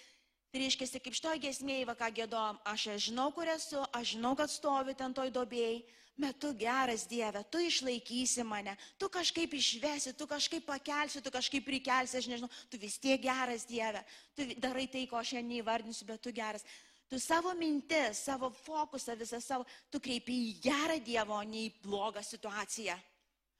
Tai 0.49 0.61
reiškia, 0.63 1.01
kaip 1.05 1.17
šitoje 1.17 1.41
gesmėje, 1.43 1.87
va 1.89 1.95
ką 1.99 2.09
gėdom, 2.17 2.59
aš 2.71 2.87
žinau, 3.11 3.29
kur 3.37 3.49
esu, 3.53 3.83
aš 3.93 4.15
žinau, 4.15 4.33
kad 4.37 4.49
stovi 4.49 4.95
ten 4.97 5.13
toj 5.13 5.29
dobėjai, 5.35 5.83
bet 6.19 6.39
tu 6.41 6.55
geras 6.57 7.05
Dieve, 7.07 7.45
tu 7.53 7.61
išlaikysi 7.63 8.43
mane, 8.49 8.73
tu 8.99 9.11
kažkaip 9.13 9.53
išvesi, 9.55 10.15
tu 10.17 10.27
kažkaip 10.27 10.65
pakelsi, 10.67 11.21
tu 11.23 11.31
kažkaip 11.31 11.69
prikelsi, 11.69 12.17
aš 12.19 12.31
nežinau, 12.33 12.51
tu 12.73 12.81
vis 12.81 12.97
tiek 12.99 13.21
geras 13.23 13.69
Dieve, 13.69 14.03
tu 14.35 14.49
darai 14.57 14.89
tai, 14.91 15.05
ko 15.07 15.21
aš 15.21 15.37
šiandien 15.37 15.61
įvardinsiu, 15.61 16.09
bet 16.09 16.25
tu 16.25 16.33
geras. 16.33 16.65
Tu 17.09 17.21
savo 17.21 17.55
mintis, 17.57 18.25
savo 18.25 18.51
fokusą, 18.65 19.15
visą 19.21 19.39
savo, 19.41 19.65
tu 19.93 20.01
kreipi 20.01 20.35
į 20.49 20.51
gerą 20.65 20.99
Dievą, 21.05 21.39
o 21.39 21.45
ne 21.45 21.69
į 21.69 21.73
blogą 21.85 22.25
situaciją. 22.25 22.99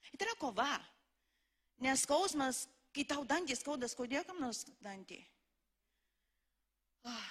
Ir 0.09 0.17
tai 0.17 0.27
yra 0.27 0.37
kova. 0.41 0.73
Nes 1.85 2.03
skausmas, 2.03 2.65
kai 2.93 3.05
tau 3.07 3.23
dantį 3.25 3.55
skauda, 3.57 3.89
skaudėjo 3.89 4.25
kam 4.27 4.41
nors 4.43 4.65
dantį. 4.83 5.21
Oh. 7.07 7.27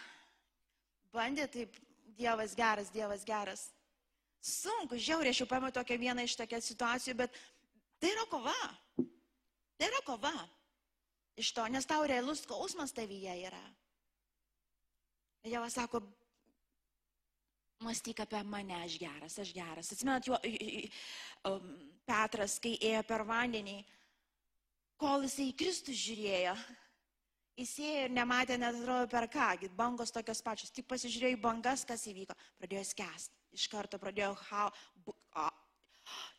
Bandė 1.13 1.49
taip, 1.51 1.77
Dievas 2.19 2.55
geras, 2.59 2.91
Dievas 2.95 3.25
geras. 3.27 3.69
Sunku, 4.43 4.99
žiauriai, 4.99 5.33
aš 5.35 5.43
jau 5.43 5.49
pamatau 5.51 5.83
tokią 5.83 5.99
vieną 6.01 6.25
iš 6.27 6.37
tokią 6.39 6.61
situacijų, 6.63 7.17
bet 7.19 7.35
tai 7.99 8.13
yra 8.15 8.25
kova. 8.31 8.55
Tai 8.99 9.89
yra 9.89 10.01
kova. 10.07 10.35
Iš 11.39 11.53
to, 11.55 11.67
nes 11.71 11.87
tau 11.87 12.07
realus 12.07 12.43
skausmas 12.43 12.95
tavyje 12.95 13.35
yra. 13.47 13.63
Dievas 15.47 15.77
sako, 15.79 16.03
mąstyk 17.87 18.25
apie 18.25 18.43
mane, 18.43 18.75
aš 18.83 18.99
geras, 18.99 19.39
aš 19.39 19.53
geras. 19.55 19.93
Atsimenat, 19.95 20.27
jo, 20.27 20.39
um, 21.51 21.71
Petras, 22.09 22.59
kai 22.63 22.75
ėjo 22.91 23.05
per 23.07 23.23
vandenį, 23.29 23.79
kol 24.99 25.27
jisai 25.27 25.51
į 25.53 25.57
Kristų 25.61 25.95
žiūrėjo, 25.95 26.55
jis 27.59 27.75
ėjo 27.83 28.05
ir 28.07 28.15
nematė 28.15 28.57
net 28.59 28.79
atrodo 28.79 29.11
per 29.11 29.27
ką, 29.33 29.51
bangos 29.77 30.15
tokios 30.15 30.45
pačios, 30.47 30.71
tik 30.71 30.87
pasižiūrėjo 30.87 31.37
į 31.37 31.43
bangas, 31.43 31.85
kas 31.85 32.07
įvyko, 32.07 32.39
pradėjo 32.63 32.87
skęsti 32.93 33.39
iš 33.59 33.69
karto 33.73 33.99
pradėjo 34.01 34.35
ha, 34.49 34.69
bu, 35.05 35.15
a, 35.37 35.49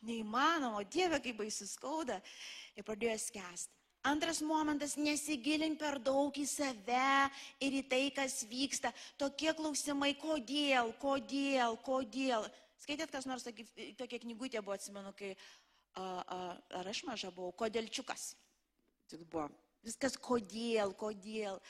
neįmanoma, 0.06 0.84
Dieve, 0.90 1.20
kaip 1.22 1.38
baisu 1.40 1.68
skauda, 1.68 2.20
ir 2.76 2.86
pradėjo 2.86 3.18
skęsti. 3.26 3.76
Antras 4.08 4.40
momentas- 4.40 4.96
nesigilink 5.06 5.78
per 5.78 5.98
daug 5.98 6.32
į 6.32 6.46
save 6.48 7.30
ir 7.60 7.72
į 7.82 7.88
tai, 7.88 8.10
kas 8.16 8.44
vyksta. 8.48 8.94
Tokie 9.18 9.52
klausimai, 9.52 10.14
kodėl, 10.16 10.94
kodėl, 10.98 11.76
kodėl. 11.84 12.48
Skaitėt, 12.80 13.10
kas 13.12 13.26
nors, 13.26 13.44
tokia 13.44 14.18
knygutė 14.18 14.62
buvo, 14.64 14.72
atsimenu, 14.72 15.12
kai 15.12 15.36
a, 15.94 16.02
a, 16.02 16.62
ar 16.80 16.88
aš 16.88 17.04
maža 17.04 17.30
buvau, 17.30 17.52
kodėlčiukas. 17.52 18.34
Tik 19.08 19.28
buvo. 19.28 19.50
Viskas 19.86 20.16
kodėl, 20.20 20.92
kodėl. 20.98 21.60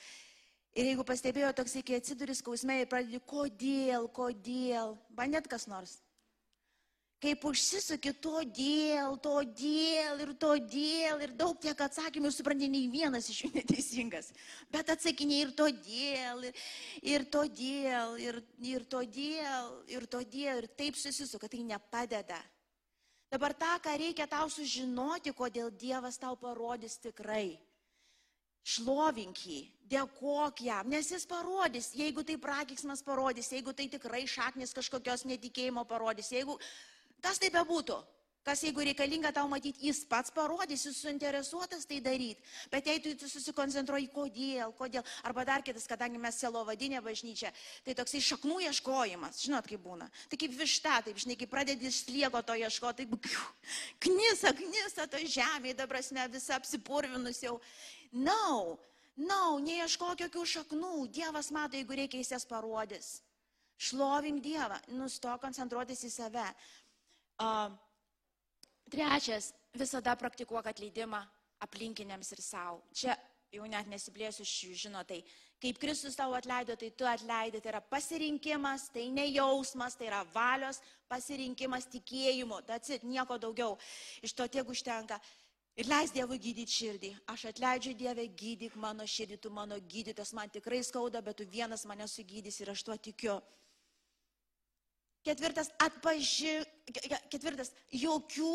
Ir 0.75 0.87
jeigu 0.93 1.05
pastebėjo 1.07 1.51
toksai, 1.59 1.83
kai 1.87 1.99
atsiduri 1.99 2.35
skausme 2.39 2.81
ir 2.81 2.89
pradedi, 2.91 3.19
kodėl, 3.27 4.07
kodėl, 4.15 4.97
bandėt 5.19 5.49
kas 5.51 5.67
nors. 5.71 5.99
Kaip 7.21 7.43
užsisuki 7.45 8.15
todėl, 8.17 9.19
todėl 9.21 10.23
ir 10.25 10.31
todėl 10.41 11.25
ir 11.27 11.35
daug 11.37 11.59
tiek 11.61 11.83
atsakymų 11.85 12.31
ir 12.31 12.33
supranti, 12.33 12.71
nei 12.73 12.87
vienas 12.89 13.29
iš 13.29 13.43
jų 13.45 13.51
neteisingas. 13.59 14.31
Bet 14.73 14.89
atsakiniai 14.95 15.43
ir 15.45 15.53
todėl, 15.59 16.47
ir, 16.49 16.63
ir 17.13 17.27
todėl, 17.35 18.15
ir, 18.25 18.41
ir 18.65 18.87
todėl, 18.95 19.75
ir 19.93 20.07
todėl, 20.15 20.63
ir 20.63 20.71
taip 20.81 20.97
susisuka, 20.97 21.51
tai 21.53 21.61
nepadeda. 21.67 22.41
Dabar 23.31 23.53
tą, 23.55 23.75
ką 23.85 23.99
reikia 24.01 24.25
tau 24.27 24.49
sužinoti, 24.51 25.35
kodėl 25.37 25.69
Dievas 25.71 26.17
tau 26.19 26.39
parodys 26.41 26.97
tikrai. 27.05 27.61
Šlovink 28.67 29.41
jį, 29.47 29.61
dėkok 29.91 30.61
jam, 30.63 30.89
nes 30.93 31.09
jis 31.11 31.25
parodys, 31.27 31.91
jeigu 31.97 32.23
tai 32.27 32.37
prakiksmas 32.39 33.03
parodys, 33.03 33.49
jeigu 33.53 33.73
tai 33.73 33.89
tikrai 33.89 34.27
šaknis 34.29 34.77
kažkokios 34.77 35.25
netikėjimo 35.25 35.87
parodys, 35.89 36.29
jeigu 36.35 36.59
kas 37.25 37.41
tai 37.41 37.51
bebūtų, 37.55 37.97
Kas 38.41 38.63
jeigu 38.65 38.81
reikalinga 38.81 39.35
tau 39.37 39.45
matyti, 39.53 39.83
jis 39.85 39.99
pats 40.09 40.33
parodys, 40.33 40.87
jis 40.87 40.97
suinteresuotas 41.03 41.85
tai 41.85 41.99
daryti. 42.01 42.41
Bet 42.73 42.87
jei 42.89 43.01
tu 43.05 43.29
susikoncentruoji, 43.29 44.07
kodėl, 44.15 44.73
kodėl. 44.79 45.05
Arba 45.29 45.45
dar 45.45 45.65
kitas, 45.67 45.85
kadangi 45.91 46.17
mes 46.21 46.39
selo 46.41 46.63
vadinė 46.65 47.03
bažnyčia, 47.05 47.53
tai 47.85 47.93
toksai 47.99 48.23
šaknų 48.25 48.63
ieškojimas. 48.71 49.43
Žinot, 49.45 49.69
kaip 49.69 49.83
būna. 49.85 50.09
Tai 50.33 50.39
kaip 50.41 50.55
višta, 50.57 51.03
taip, 51.05 51.21
žinai, 51.21 51.37
kai 51.37 51.51
pradedi 51.53 51.91
iš 51.91 52.07
sliego 52.07 52.41
to 52.41 52.57
ieškoti, 52.63 53.05
tai 53.13 53.35
knisa, 54.07 54.55
knisa 54.57 55.07
to 55.13 55.21
žemė, 55.21 55.77
dabar 55.77 56.01
ne 56.17 56.27
visa 56.33 56.57
apsipurvinus 56.57 57.43
jau. 57.45 57.59
No, 58.11 58.79
no, 59.21 59.43
neieškok 59.61 60.25
jokių 60.25 60.47
šaknų. 60.55 60.95
Dievas 61.13 61.53
mato, 61.53 61.77
jeigu 61.77 62.01
reikia, 62.01 62.25
jis 62.25 62.33
jas 62.39 62.49
parodys. 62.49 63.19
Šlovink 63.81 64.41
Dievą, 64.45 64.81
nustok 64.97 65.45
koncentruotis 65.45 66.09
į 66.09 66.13
save. 66.17 66.49
Uh, 67.41 67.77
Trečias, 68.91 69.53
visada 69.79 70.17
praktikuok 70.19 70.67
atleidimą 70.67 71.21
aplinkiniams 71.63 72.33
ir 72.35 72.41
savo. 72.43 72.81
Čia 72.97 73.15
jau 73.55 73.67
net 73.71 73.89
nesiplėsiu 73.91 74.45
iš 74.47 74.55
jų, 74.65 74.77
žino 74.87 75.03
tai. 75.07 75.21
Kaip 75.61 75.79
Kristus 75.83 76.17
tau 76.17 76.33
atleido, 76.35 76.77
tai 76.79 76.89
tu 76.97 77.07
atleidai. 77.07 77.61
Tai 77.61 77.73
yra 77.75 77.83
pasirinkimas, 77.85 78.89
tai 78.95 79.09
ne 79.13 79.27
jausmas, 79.29 79.97
tai 79.99 80.09
yra 80.09 80.23
valios 80.35 80.81
pasirinkimas 81.11 81.87
tikėjimu. 81.93 82.63
Atsit, 82.71 83.05
nieko 83.05 83.39
daugiau. 83.39 83.77
Iš 84.25 84.35
to 84.39 84.49
tiek 84.49 84.69
užtenka. 84.69 85.21
Ir 85.79 85.87
leis 85.89 86.11
Dievui 86.13 86.41
gydyti 86.43 86.75
širdį. 86.75 87.13
Aš 87.31 87.47
atleidžiu 87.53 87.95
Dievę, 87.97 88.27
gydyk 88.43 88.75
mano 88.81 89.07
širdį, 89.07 89.39
tu 89.39 89.53
mano 89.55 89.79
gydytas, 89.79 90.35
man 90.37 90.51
tikrai 90.51 90.83
skauda, 90.85 91.23
bet 91.23 91.39
tu 91.39 91.47
vienas 91.47 91.87
mane 91.87 92.09
sugydys 92.11 92.59
ir 92.61 92.73
aš 92.75 92.83
tuo 92.89 92.97
tikiu. 92.99 93.39
Ketvirtas, 95.27 95.69
atpaži, 95.85 96.61
ketvirtas, 97.29 97.75
jokių 97.93 98.55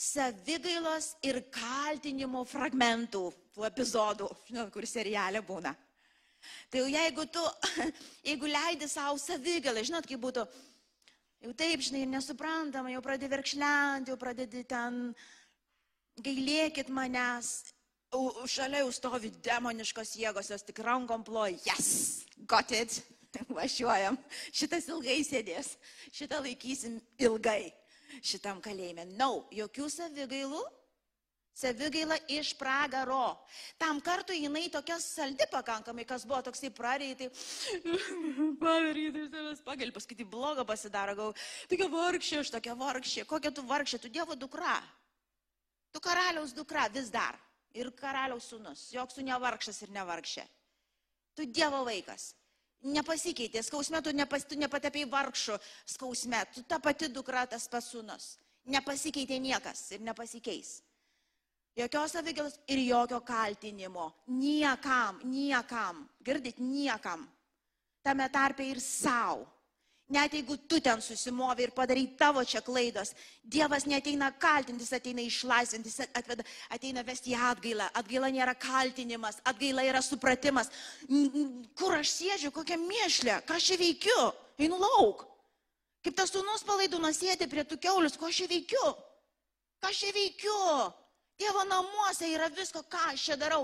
savigailos 0.00 1.12
ir 1.26 1.42
kaltinimo 1.54 2.42
fragmentų, 2.48 3.22
tų 3.54 3.66
epizodų, 3.68 4.30
žinot, 4.48 4.72
kur 4.74 4.86
serialė 4.88 5.42
būna. 5.46 5.74
Tai 6.72 6.82
jau 6.82 6.88
jeigu 6.88 7.26
tu, 7.28 7.42
jeigu 8.30 8.48
leidi 8.48 8.88
savo 8.88 9.18
savigalą, 9.20 9.84
žinot, 9.86 10.08
kaip 10.08 10.22
būtų, 10.22 10.46
jau 11.44 11.52
taip, 11.58 11.84
žinai, 11.84 12.06
nesuprantama, 12.08 12.92
jau 12.94 13.02
pradedi 13.04 13.30
verkšlenti, 13.34 14.14
jau 14.14 14.18
pradedi 14.20 14.64
ten 14.68 15.12
gailėkit 16.24 16.90
manęs, 16.92 17.52
šalia 18.50 18.82
jau 18.82 18.90
stovi 18.96 19.30
demoniškos 19.44 20.16
jėgos, 20.18 20.50
jos 20.50 20.64
tik 20.66 20.80
rankom 20.82 21.22
ploja, 21.26 21.60
yes, 21.68 22.24
got 22.48 22.72
it, 22.74 23.02
važiuojam, 23.58 24.18
šitas 24.52 24.88
ilgai 24.90 25.20
sėdės, 25.26 25.74
šitą 26.14 26.40
laikysim 26.44 26.98
ilgai 27.22 27.70
šitam 28.26 28.60
kalėjime. 28.62 29.06
Nau, 29.14 29.42
no, 29.42 29.48
jokių 29.54 29.88
savigailų, 29.92 30.60
savigaila 31.56 32.16
iš 32.32 32.52
pragaro. 32.58 33.36
Tam 33.80 34.00
kartu 34.04 34.34
jinai 34.34 34.66
tokia 34.72 34.98
saldi 35.02 35.46
pakankamai, 35.50 36.06
kas 36.08 36.24
buvo 36.28 36.40
toksai 36.48 36.72
prareitai, 36.74 37.30
pavaryti 38.62 39.26
iš 39.26 39.30
tavęs 39.34 39.62
pagal, 39.66 39.92
paskui 39.94 40.18
tai 40.18 40.26
blogo 40.28 40.64
pasidaro, 40.68 41.16
gau, 41.18 41.28
tokia 41.70 41.90
vargšė, 41.92 42.40
aš 42.44 42.54
tokia 42.56 42.76
vargšė, 42.78 43.26
kokia 43.30 43.54
tu 43.54 43.66
vargšė, 43.68 44.02
tu 44.02 44.12
Dievo 44.12 44.38
dukra. 44.38 44.80
Tu 45.90 46.02
karaliaus 46.02 46.52
dukra 46.54 46.86
vis 46.92 47.10
dar. 47.10 47.38
Ir 47.74 47.86
karaliaus 47.94 48.48
sunus, 48.50 48.88
joks 48.90 49.14
tu 49.14 49.22
nevargšas 49.22 49.84
ir 49.86 49.92
nevargšė. 49.94 50.42
Tu 51.38 51.46
Dievo 51.46 51.84
vaikas 51.86 52.32
nepasikeitė, 52.82 53.62
skausme 53.64 54.00
tu, 54.02 54.12
nepas, 54.16 54.44
tu 54.48 54.58
nepatepėjai 54.58 55.08
vargšų 55.10 55.56
skausme, 55.94 56.40
tu 56.54 56.62
ta 56.68 56.80
pati 56.82 57.08
dukra, 57.12 57.46
tas 57.46 57.68
pasunas. 57.68 58.36
Nepasikeitė 58.70 59.38
niekas 59.40 59.90
ir 59.96 60.04
nepasikeis. 60.04 60.80
Jokios 61.78 62.12
savigėlos 62.12 62.58
ir 62.68 62.82
jokio 62.82 63.20
kaltinimo. 63.24 64.10
Niekam, 64.26 65.20
niekam, 65.24 66.02
girdit, 66.24 66.58
niekam. 66.58 67.24
Tame 68.02 68.26
tarpe 68.32 68.66
ir 68.66 68.80
savo. 68.80 69.46
Net 70.10 70.32
jeigu 70.34 70.56
tu 70.66 70.80
ten 70.82 70.98
susimovi 70.98 71.62
ir 71.62 71.70
padarai 71.70 72.08
tavo 72.18 72.42
čia 72.44 72.58
klaidos, 72.66 73.12
Dievas 73.46 73.84
neteina 73.86 74.32
kaltintis, 74.34 74.90
ateina 74.92 75.22
išlaisvintis, 75.22 76.00
atveda, 76.18 76.42
ateina 76.74 77.04
vesti 77.06 77.30
į 77.30 77.36
atgailą. 77.50 77.86
Atgaila 77.94 78.30
nėra 78.34 78.56
kaltinimas, 78.58 79.38
atgaila 79.46 79.84
yra 79.86 80.00
supratimas. 80.02 80.70
Kur 81.78 81.94
aš 81.94 82.10
sėdžiu, 82.16 82.50
kokia 82.54 82.78
mėšlė, 82.82 83.36
ką 83.46 83.58
aš 83.58 83.68
čia 83.70 83.78
veikiu, 83.78 84.16
einu 84.58 84.80
lauk. 84.82 85.22
Kaip 86.02 86.16
tas 86.18 86.32
sūnus 86.34 86.66
palaidūnas 86.66 87.20
sėdi 87.22 87.46
prie 87.50 87.62
tų 87.62 87.78
keulius, 87.78 88.18
ko 88.18 88.26
aš 88.26 88.42
čia 88.42 88.48
veikiu? 88.50 88.86
Ką 89.78 89.92
aš 89.92 90.00
čia 90.02 90.14
veikiu? 90.16 90.56
Dievo 91.38 91.62
namuose 91.68 92.32
yra 92.34 92.50
visko, 92.50 92.82
ką 92.82 93.12
aš 93.12 93.28
čia 93.28 93.38
darau. 93.38 93.62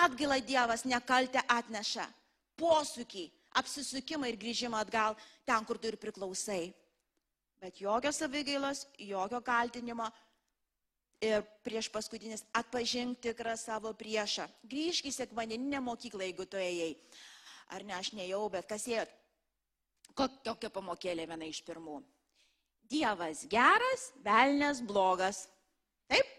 Atgaila 0.00 0.40
Dievas 0.40 0.86
nekaltę 0.88 1.44
atneša. 1.52 2.08
Posūkiai 2.56 3.28
apsisukimą 3.58 4.28
ir 4.30 4.38
grįžimą 4.40 4.78
atgal 4.80 5.16
ten, 5.46 5.64
kur 5.66 5.78
tu 5.78 5.90
ir 5.90 5.98
priklausai. 6.00 6.70
Bet 7.60 7.80
jokio 7.82 8.12
savigailos, 8.12 8.86
jokio 8.96 9.40
kaltinimo 9.44 10.06
ir 11.20 11.42
prieš 11.64 11.90
paskutinis 11.92 12.46
atpažink 12.56 13.20
tikrą 13.20 13.56
savo 13.60 13.92
priešą. 13.96 14.46
Grįžk 14.64 15.10
į 15.10 15.16
sekmaninę 15.18 15.82
mokyklą, 15.84 16.24
jeigu 16.24 16.46
tu 16.48 16.60
ėjai. 16.60 16.94
Ar 17.70 17.84
ne, 17.86 17.94
aš 17.98 18.14
nejau, 18.16 18.46
bet 18.50 18.66
kas 18.70 18.88
ėjot? 18.88 19.12
Kokia 20.16 20.70
pamokėlė 20.72 21.28
viena 21.28 21.46
iš 21.46 21.60
pirmų. 21.66 22.00
Dievas 22.90 23.44
geras, 23.50 24.08
velnės 24.24 24.80
blogas. 24.82 25.44
Taip? 26.10 26.32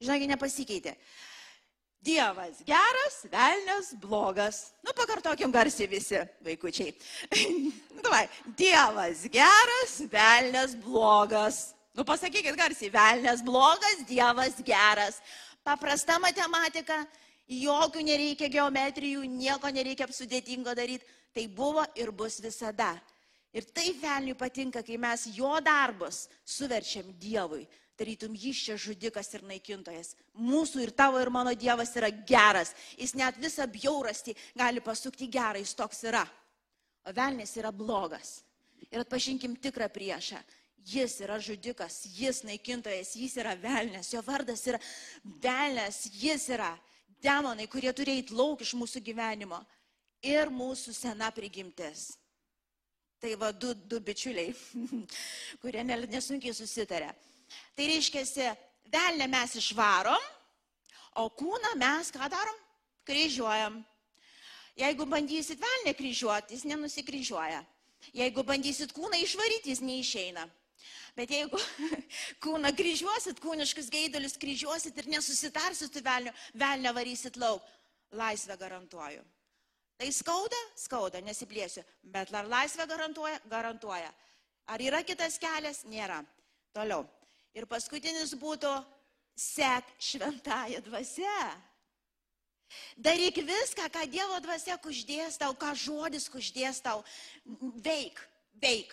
Žinai, 0.00 0.30
nepasikeitė. 0.30 0.94
Dievas 1.98 2.60
geras, 2.62 3.16
velnės 3.26 3.90
blogas. 3.98 4.60
Nu, 4.86 4.94
pakartokim 4.94 5.50
garsiai 5.50 5.88
visi 5.90 6.20
vaikučiai. 6.46 6.92
Davai, 8.04 8.28
Dievas 8.58 9.24
geras, 9.32 9.96
velnės 10.12 10.76
blogas. 10.78 11.58
Nu, 11.98 12.06
pasakykit 12.06 12.54
garsiai, 12.58 12.92
velnės 12.94 13.42
blogas, 13.42 14.04
Dievas 14.06 14.60
geras. 14.62 15.18
Paprasta 15.66 16.20
matematika, 16.22 17.00
jokių 17.50 18.04
nereikia 18.06 18.46
geometrijų, 18.52 19.26
nieko 19.26 19.72
nereikia 19.74 20.06
sudėtingo 20.06 20.76
daryti. 20.78 21.06
Tai 21.34 21.44
buvo 21.50 21.82
ir 21.98 22.14
bus 22.14 22.38
visada. 22.40 22.94
Ir 23.52 23.66
tai 23.74 23.90
velniui 23.98 24.38
patinka, 24.38 24.84
kai 24.86 24.96
mes 25.00 25.26
jo 25.34 25.58
darbus 25.64 26.28
suverčiam 26.46 27.10
Dievui 27.18 27.66
tarytum 27.98 28.34
jis 28.38 28.60
čia 28.66 28.76
žudikas 28.78 29.32
ir 29.34 29.44
naikintojas. 29.48 30.14
Mūsų 30.38 30.84
ir 30.86 30.92
tavo 30.96 31.18
ir 31.20 31.30
mano 31.34 31.54
Dievas 31.58 31.90
yra 31.98 32.10
geras. 32.10 32.74
Jis 32.98 33.16
net 33.18 33.38
visą 33.42 33.66
bjaurastį 33.70 34.36
gali 34.58 34.82
pasukti 34.84 35.28
gerą, 35.30 35.58
jis 35.58 35.74
toks 35.78 36.04
yra. 36.06 36.24
O 37.08 37.14
velnės 37.14 37.56
yra 37.58 37.72
blogas. 37.74 38.38
Ir 38.88 39.02
atpažinkim 39.02 39.56
tikrą 39.58 39.88
priešą. 39.92 40.38
Jis 40.88 41.18
yra 41.20 41.36
žudikas, 41.42 42.04
jis 42.16 42.44
naikintojas, 42.46 43.10
jis 43.18 43.34
yra 43.42 43.52
velnės, 43.58 44.12
jo 44.14 44.22
vardas 44.24 44.62
yra 44.70 44.78
velnės, 45.42 46.06
jis 46.16 46.46
yra 46.54 46.70
demonai, 47.20 47.66
kurie 47.68 47.92
turi 47.92 48.14
eiti 48.20 48.36
lauk 48.36 48.62
iš 48.64 48.72
mūsų 48.78 49.02
gyvenimo. 49.04 49.58
Ir 50.24 50.50
mūsų 50.50 50.94
sena 50.96 51.28
prigimtis. 51.34 52.16
Tai 53.18 53.34
va 53.38 53.50
du, 53.52 53.74
du 53.74 53.98
bičiuliai, 54.02 54.54
kurie 55.62 55.82
nesunkiai 55.84 56.54
susitarė. 56.54 57.10
Tai 57.76 57.86
reiškia, 57.88 58.54
velnę 58.92 59.28
mes 59.28 59.54
išvarom, 59.60 60.24
o 61.20 61.28
kūną 61.30 61.74
mes 61.80 62.12
ką 62.14 62.28
darom? 62.30 62.58
Kryžiuojam. 63.08 63.80
Jeigu 64.78 65.06
bandysit 65.06 65.58
velnę 65.60 65.94
kryžiuoti, 65.94 66.54
jis 66.54 66.64
nenusikryžiuoja. 66.68 67.64
Jeigu 68.14 68.44
bandysit 68.46 68.92
kūną 68.94 69.18
išvaryti, 69.24 69.72
jis 69.72 69.82
neišeina. 69.82 70.44
Bet 71.16 71.32
jeigu 71.34 71.58
kūną 72.44 72.70
kryžiuosit, 72.78 73.40
kūniškus 73.42 73.88
gaidulius 73.90 74.38
kryžiuosit 74.38 75.00
ir 75.00 75.10
nesusitarsit 75.16 75.96
su 75.96 76.04
velniu, 76.04 76.32
velnę 76.54 76.94
varysit 76.94 77.36
lauk, 77.40 77.64
laisvę 78.14 78.56
garantuoju. 78.60 79.24
Tai 79.98 80.08
skauda, 80.14 80.58
skauda, 80.78 81.18
nesiplėsiu. 81.26 81.82
Bet 82.06 82.30
ar 82.30 82.46
laisvę 82.46 82.86
garantuoja? 82.86 83.40
Garantuoja. 83.50 84.12
Ar 84.70 84.82
yra 84.84 85.02
kitas 85.02 85.40
kelias? 85.42 85.82
Nėra. 85.90 86.20
Toliau. 86.76 87.02
Ir 87.58 87.66
paskutinis 87.66 88.36
būtų 88.38 88.70
sek 89.34 89.88
šventąją 89.98 90.78
dvasę. 90.86 91.40
Daryk 92.96 93.40
viską, 93.42 93.88
ką 93.90 94.04
Dievo 94.12 94.38
dvasia 94.44 94.76
kuždės 94.78 95.40
tau, 95.40 95.56
ką 95.58 95.72
žodis 95.74 96.28
kuždės 96.30 96.82
tau. 96.84 97.02
Veik, 97.82 98.20
veik. 98.62 98.92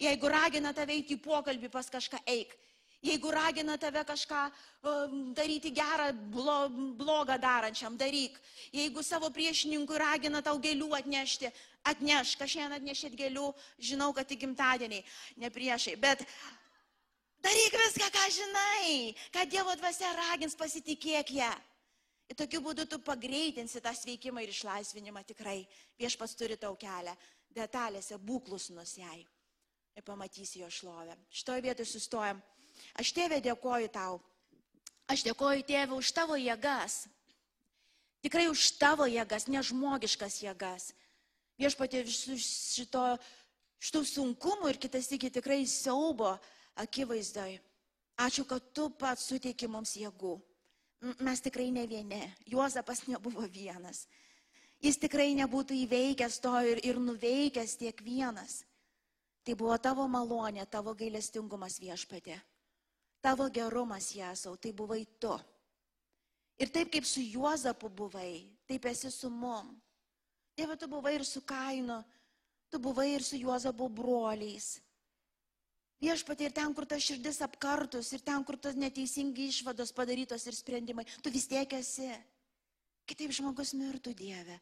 Jeigu 0.00 0.30
ragina 0.30 0.72
tave 0.76 0.94
eiti 0.96 1.16
į 1.16 1.22
pokalbį 1.24 1.70
pas 1.72 1.88
kažką, 1.90 2.20
eik. 2.28 2.52
Jeigu 3.00 3.32
ragina 3.32 3.78
tave 3.80 4.04
kažką 4.04 4.40
um, 4.84 5.32
daryti 5.34 5.72
gerą, 5.72 6.10
blo, 6.32 6.68
blogą 7.00 7.38
darančiam, 7.40 7.96
daryk. 7.96 8.36
Jeigu 8.76 9.02
savo 9.02 9.30
priešininkui 9.32 9.98
ragina 9.98 10.42
tau 10.44 10.60
gėlių 10.60 10.92
atnešti, 11.00 11.48
atneš. 11.88 12.34
Kažkiek 12.36 12.76
atnešėt 12.76 13.16
gėlių, 13.16 13.46
žinau, 13.80 14.12
kad 14.12 14.28
tik 14.28 14.44
gimtadieniai, 14.44 15.04
ne 15.40 15.48
priešai. 15.52 15.96
Bet 15.96 16.26
Daryk 17.40 17.76
viską, 17.80 18.06
ką 18.12 18.24
žinai, 18.36 19.14
ką 19.32 19.46
Dievo 19.48 19.74
dvasia 19.80 20.12
ragins, 20.16 20.56
pasitikėk 20.58 21.32
ją. 21.38 21.50
Ir 22.30 22.36
tokiu 22.38 22.60
būdu 22.62 22.84
tu 22.86 23.00
pagreitinsi 23.02 23.80
tą 23.82 23.90
sveikimą 23.96 24.44
ir 24.44 24.52
išlaisvinimą 24.52 25.24
tikrai. 25.26 25.64
Viešpas 25.98 26.36
turi 26.38 26.58
tau 26.60 26.76
kelią, 26.78 27.16
detalėse 27.56 28.18
būklus 28.22 28.68
nusiai. 28.70 29.24
Ir 29.96 30.06
pamatysi 30.06 30.60
jo 30.60 30.68
šlovę. 30.70 31.16
Šitoje 31.34 31.64
vietoje 31.64 31.88
sustojam. 31.90 32.38
Aš 32.94 33.10
tėvė 33.16 33.40
dėkoju 33.42 33.90
tau. 33.90 34.20
Aš 35.10 35.24
dėkoju 35.26 35.66
tėvė 35.66 35.96
už 35.96 36.12
tavo 36.14 36.38
jėgas. 36.38 37.08
Tikrai 38.22 38.46
už 38.52 38.76
tavo 38.78 39.08
jėgas, 39.08 39.48
nežmogiškas 39.48 40.42
jėgas. 40.44 40.92
Viešpatė 41.58 42.04
šito, 42.06 43.04
šitų 43.80 44.04
sunkumų 44.06 44.70
ir 44.70 44.78
kitas 44.80 45.10
iki 45.16 45.32
tikrai 45.32 45.64
siaubo 45.66 46.36
akivaizdoj. 46.76 47.58
Ačiū, 48.20 48.44
kad 48.44 48.72
tu 48.74 48.90
pats 48.90 49.26
suteiki 49.30 49.68
mums 49.68 49.96
jėgų 49.96 50.36
mes 51.00 51.40
tikrai 51.40 51.70
ne 51.70 51.86
vieni. 51.86 52.32
Juozapas 52.46 53.06
nebuvo 53.08 53.46
vienas. 53.48 54.06
Jis 54.80 54.96
tikrai 55.00 55.32
nebūtų 55.36 55.76
įveikęs 55.84 56.40
to 56.40 56.52
ir, 56.64 56.80
ir 56.84 57.00
nuveikęs 57.00 57.76
tiek 57.80 58.00
vienas. 58.04 58.64
Tai 59.44 59.56
buvo 59.56 59.76
tavo 59.80 60.06
malonė, 60.08 60.64
tavo 60.68 60.94
gailestingumas 60.96 61.78
viešpatė. 61.80 62.36
Tavo 63.20 63.48
gerumas, 63.52 64.12
Jėzau, 64.16 64.56
tai 64.56 64.72
buvai 64.72 65.04
tu. 65.20 65.32
Ir 66.60 66.72
taip 66.72 66.92
kaip 66.92 67.04
su 67.08 67.20
Juozapu 67.20 67.88
buvai, 67.88 68.48
taip 68.68 68.88
esi 68.88 69.10
su 69.12 69.28
mum. 69.32 69.74
Dieve, 70.56 70.76
tu 70.76 70.88
buvai 70.88 71.14
ir 71.18 71.24
su 71.24 71.40
Kainu, 71.44 72.00
tu 72.72 72.80
buvai 72.80 73.10
ir 73.14 73.24
su 73.24 73.36
Juozapu 73.40 73.88
broliais. 73.88 74.78
Viešpatie 76.00 76.48
ir 76.48 76.52
ten, 76.56 76.72
kur 76.72 76.86
ta 76.88 76.96
širdis 76.96 77.42
apkartus, 77.44 78.08
ir 78.16 78.22
ten, 78.24 78.40
kur 78.48 78.56
tos 78.56 78.76
neteisingi 78.80 79.50
išvados 79.52 79.92
padarytos 79.92 80.46
ir 80.48 80.56
sprendimai, 80.56 81.04
tu 81.20 81.32
vis 81.32 81.44
tiek 81.48 81.72
esi. 81.76 82.08
Kitaip 83.04 83.34
žmogus 83.36 83.74
mirtų 83.76 84.14
Dieve. 84.16 84.56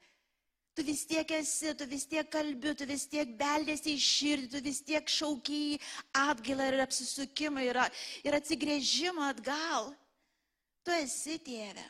Tu 0.74 0.82
vis 0.86 1.04
tiek 1.06 1.30
esi, 1.36 1.70
tu 1.78 1.86
vis 1.90 2.06
tiek 2.10 2.26
kalbi, 2.30 2.72
tu 2.74 2.86
vis 2.86 3.04
tiek 3.10 3.30
beldėsi 3.38 3.94
į 3.94 4.02
širdį, 4.02 4.48
tu 4.50 4.62
vis 4.66 4.80
tiek 4.86 5.10
šaukiai 5.10 5.78
atgailą 6.24 6.68
ir 6.72 6.82
apsisukimą 6.84 7.64
ir, 7.66 7.80
ir 8.26 8.38
atsigrėžimą 8.38 9.30
atgal. 9.30 9.92
Tu 10.86 10.94
esi 10.96 11.38
Tėve. 11.46 11.86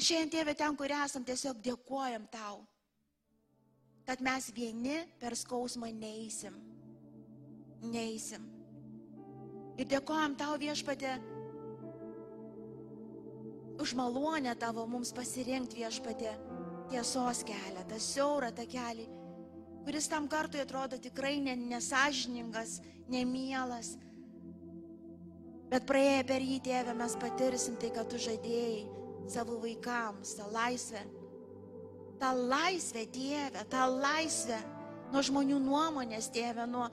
Šiandien 0.00 0.34
Tėve 0.36 0.56
ten, 0.58 0.76
kur 0.76 0.92
esam, 0.96 1.24
tiesiog 1.24 1.64
dėkojam 1.64 2.28
tau, 2.32 2.60
kad 4.08 4.20
mes 4.24 4.50
vieni 4.52 5.00
per 5.20 5.36
skausmą 5.38 5.92
neįsim 5.96 6.60
neįsim. 7.82 8.44
Ir 9.80 9.88
dėkojam 9.88 10.36
tau 10.38 10.56
viešpatė 10.60 11.16
už 13.82 13.94
malonę 13.98 14.52
tavo 14.60 14.84
mums 14.86 15.10
pasirinkti 15.16 15.80
viešpatė 15.80 16.32
tiesos 16.92 17.42
kelią, 17.48 17.82
tą 17.88 17.98
siaurą 17.98 18.52
tą 18.54 18.66
kelią, 18.68 19.08
kuris 19.86 20.08
tam 20.12 20.28
kartui 20.30 20.60
atrodo 20.62 20.98
tikrai 21.00 21.38
nesažiningas, 21.40 22.80
nemielas. 23.10 23.96
Bet 25.72 25.86
praėję 25.88 26.26
per 26.28 26.44
jį, 26.44 26.58
tėvę, 26.68 26.92
mes 26.94 27.16
patirsim 27.16 27.78
tai, 27.80 27.88
kad 27.96 28.10
tu 28.12 28.20
žadėjai 28.20 28.84
savo 29.32 29.56
vaikams 29.62 30.36
tą 30.36 30.50
laisvę. 30.52 31.00
Ta 32.20 32.34
laisvė, 32.36 33.06
tėvė, 33.10 33.64
ta 33.72 33.86
laisvė 33.88 34.60
nuo 35.12 35.22
žmonių 35.24 35.58
nuomonės, 35.64 36.28
tėvė, 36.32 36.66
nuo, 36.68 36.86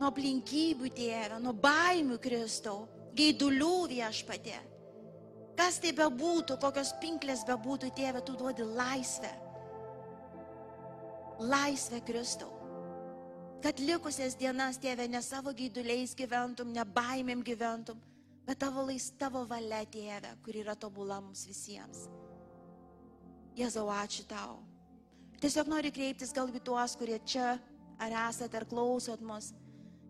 nuo 0.00 0.10
aplinkybių, 0.10 0.90
tėvė, 0.96 1.38
nuo 1.42 1.54
baimių 1.56 2.18
Kristau, 2.22 2.84
gaidulių 3.16 3.76
viešpatė. 3.92 4.58
Kas 5.56 5.78
tai 5.80 5.94
bebūtų, 5.96 6.58
kokios 6.60 6.92
pinklės 7.00 7.46
bebūtų, 7.48 7.90
tėvė, 7.96 8.20
tu 8.26 8.36
duodi 8.36 8.66
laisvę. 8.76 9.32
Laisvę 11.40 12.02
Kristau. 12.04 12.52
Kad 13.64 13.80
likusias 13.80 14.36
dienas, 14.36 14.76
tėvė, 14.78 15.08
ne 15.08 15.22
savo 15.24 15.54
gaiduliais 15.56 16.12
gyventum, 16.16 16.74
ne 16.76 16.84
baimėm 16.84 17.40
gyventum, 17.44 17.98
bet 18.46 18.60
tavo 18.60 18.84
lais, 18.86 19.08
tavo 19.18 19.46
valia, 19.48 19.80
tėvė, 19.88 20.36
kur 20.44 20.60
yra 20.60 20.76
tobula 20.76 21.22
mums 21.24 21.46
visiems. 21.48 22.04
Jėzau, 23.56 23.88
ačiū 23.88 24.26
tau. 24.28 24.60
Tiesiog 25.40 25.68
noriu 25.72 25.92
kreiptis 25.92 26.34
galbūt 26.36 26.64
tuos, 26.68 26.94
kurie 27.00 27.16
čia 27.24 27.56
ar 28.00 28.16
esate, 28.28 28.56
ar 28.60 28.68
klausot 28.68 29.24
mus. 29.24 29.54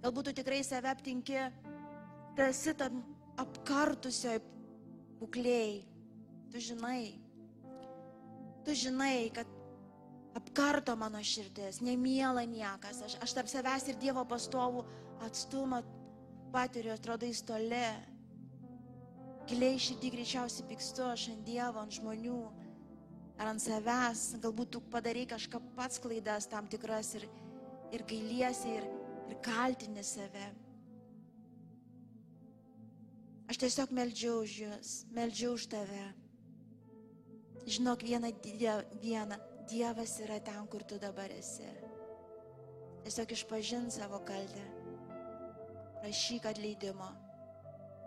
Galbūt 0.07 0.29
tu 0.29 0.33
tikrai 0.39 0.61
save 0.63 0.87
aptinki, 0.87 1.41
tu 2.39 2.43
esi 2.45 2.71
tam 2.79 3.01
apkartusioj 3.43 4.37
būklėjai. 5.19 5.81
Tu 6.53 6.61
žinai, 6.63 7.01
tu 8.63 8.77
žinai, 8.79 9.33
kad 9.35 9.51
apkarto 10.39 10.95
mano 10.95 11.19
širdis, 11.27 11.81
nemiela 11.83 12.45
niekas. 12.47 13.01
Aš, 13.03 13.17
aš 13.27 13.35
tarp 13.35 13.51
savęs 13.51 13.89
ir 13.91 13.99
Dievo 13.99 14.23
pastovų 14.31 14.85
atstumą 15.27 15.81
patiriu, 16.55 16.93
atrodo, 16.95 17.27
jis 17.27 17.43
toli. 17.49 17.89
Giliai 19.51 19.81
širdį 19.83 20.13
greičiausiai 20.15 20.69
pykstu 20.71 21.03
aš 21.09 21.33
ant 21.33 21.43
Dievo, 21.51 21.83
ant 21.83 21.99
žmonių 21.99 22.39
ar 23.43 23.51
ant 23.57 23.65
savęs. 23.67 24.37
Galbūt 24.39 24.77
tu 24.77 24.85
padarai 24.95 25.27
kažką 25.35 25.65
pats 25.75 25.99
klaidas 25.99 26.47
tam 26.55 26.71
tikras 26.71 27.17
ir, 27.19 27.27
ir 27.91 28.07
gailiesi 28.07 28.79
ir, 28.79 28.87
ir 29.31 29.41
kaltini 29.45 30.05
save. 30.05 30.47
Aš 33.47 33.61
tiesiog 33.63 33.93
meldžiau 33.95 34.41
už 34.43 34.55
jūs, 34.65 34.95
meldžiau 35.15 35.55
už 35.55 35.69
tave. 35.71 36.07
Žinok, 37.67 38.03
vieną, 38.07 38.31
vieną, 39.03 39.39
Dievas 39.67 40.21
yra 40.23 40.39
ten, 40.39 40.67
kur 40.71 40.85
tu 40.87 40.95
dabar 41.03 41.31
esi. 41.35 41.67
Tiesiog 43.03 43.33
išpažin 43.35 43.89
savo 43.91 44.21
kaltę. 44.23 44.63
Prašyk 45.99 46.47
atleidimo. 46.47 47.09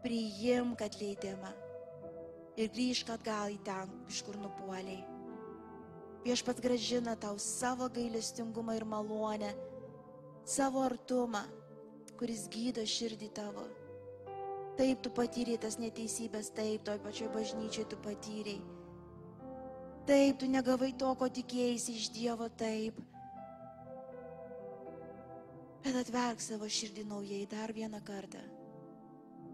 Priimk 0.04 0.80
atleidimą. 0.86 1.52
Ir 2.56 2.72
grįžk 2.72 3.12
atgal 3.12 3.52
į 3.52 3.60
ten, 3.68 3.92
iš 4.08 4.22
kur 4.24 4.40
nupuoliai. 4.40 5.04
Viešpat 6.24 6.60
gražina 6.64 7.18
tau 7.20 7.36
savo 7.40 7.88
gailestingumą 7.92 8.76
ir 8.80 8.88
malonę 8.88 9.52
savo 10.50 10.82
artumą, 10.82 11.44
kuris 12.18 12.48
gydo 12.50 12.82
širdį 12.82 13.28
tavo. 13.38 13.68
Taip 14.80 15.04
tu 15.06 15.12
patyrei 15.14 15.60
tas 15.62 15.78
neteisybės, 15.78 16.50
taip 16.58 16.88
toj 16.88 16.98
pačioj 17.04 17.30
bažnyčiai 17.36 17.86
tu 17.92 18.00
patyrei. 18.02 18.58
Taip, 20.10 20.40
tu 20.42 20.50
negavai 20.50 20.90
to, 20.98 21.12
ko 21.20 21.28
tikėjai 21.30 21.76
iš 21.94 22.08
Dievo, 22.16 22.48
taip. 22.62 22.98
Bet 25.84 26.00
atverk 26.02 26.42
savo 26.42 26.66
širdį 26.66 27.06
naujai 27.12 27.44
dar 27.52 27.76
vieną 27.76 28.02
kartą. 28.08 28.42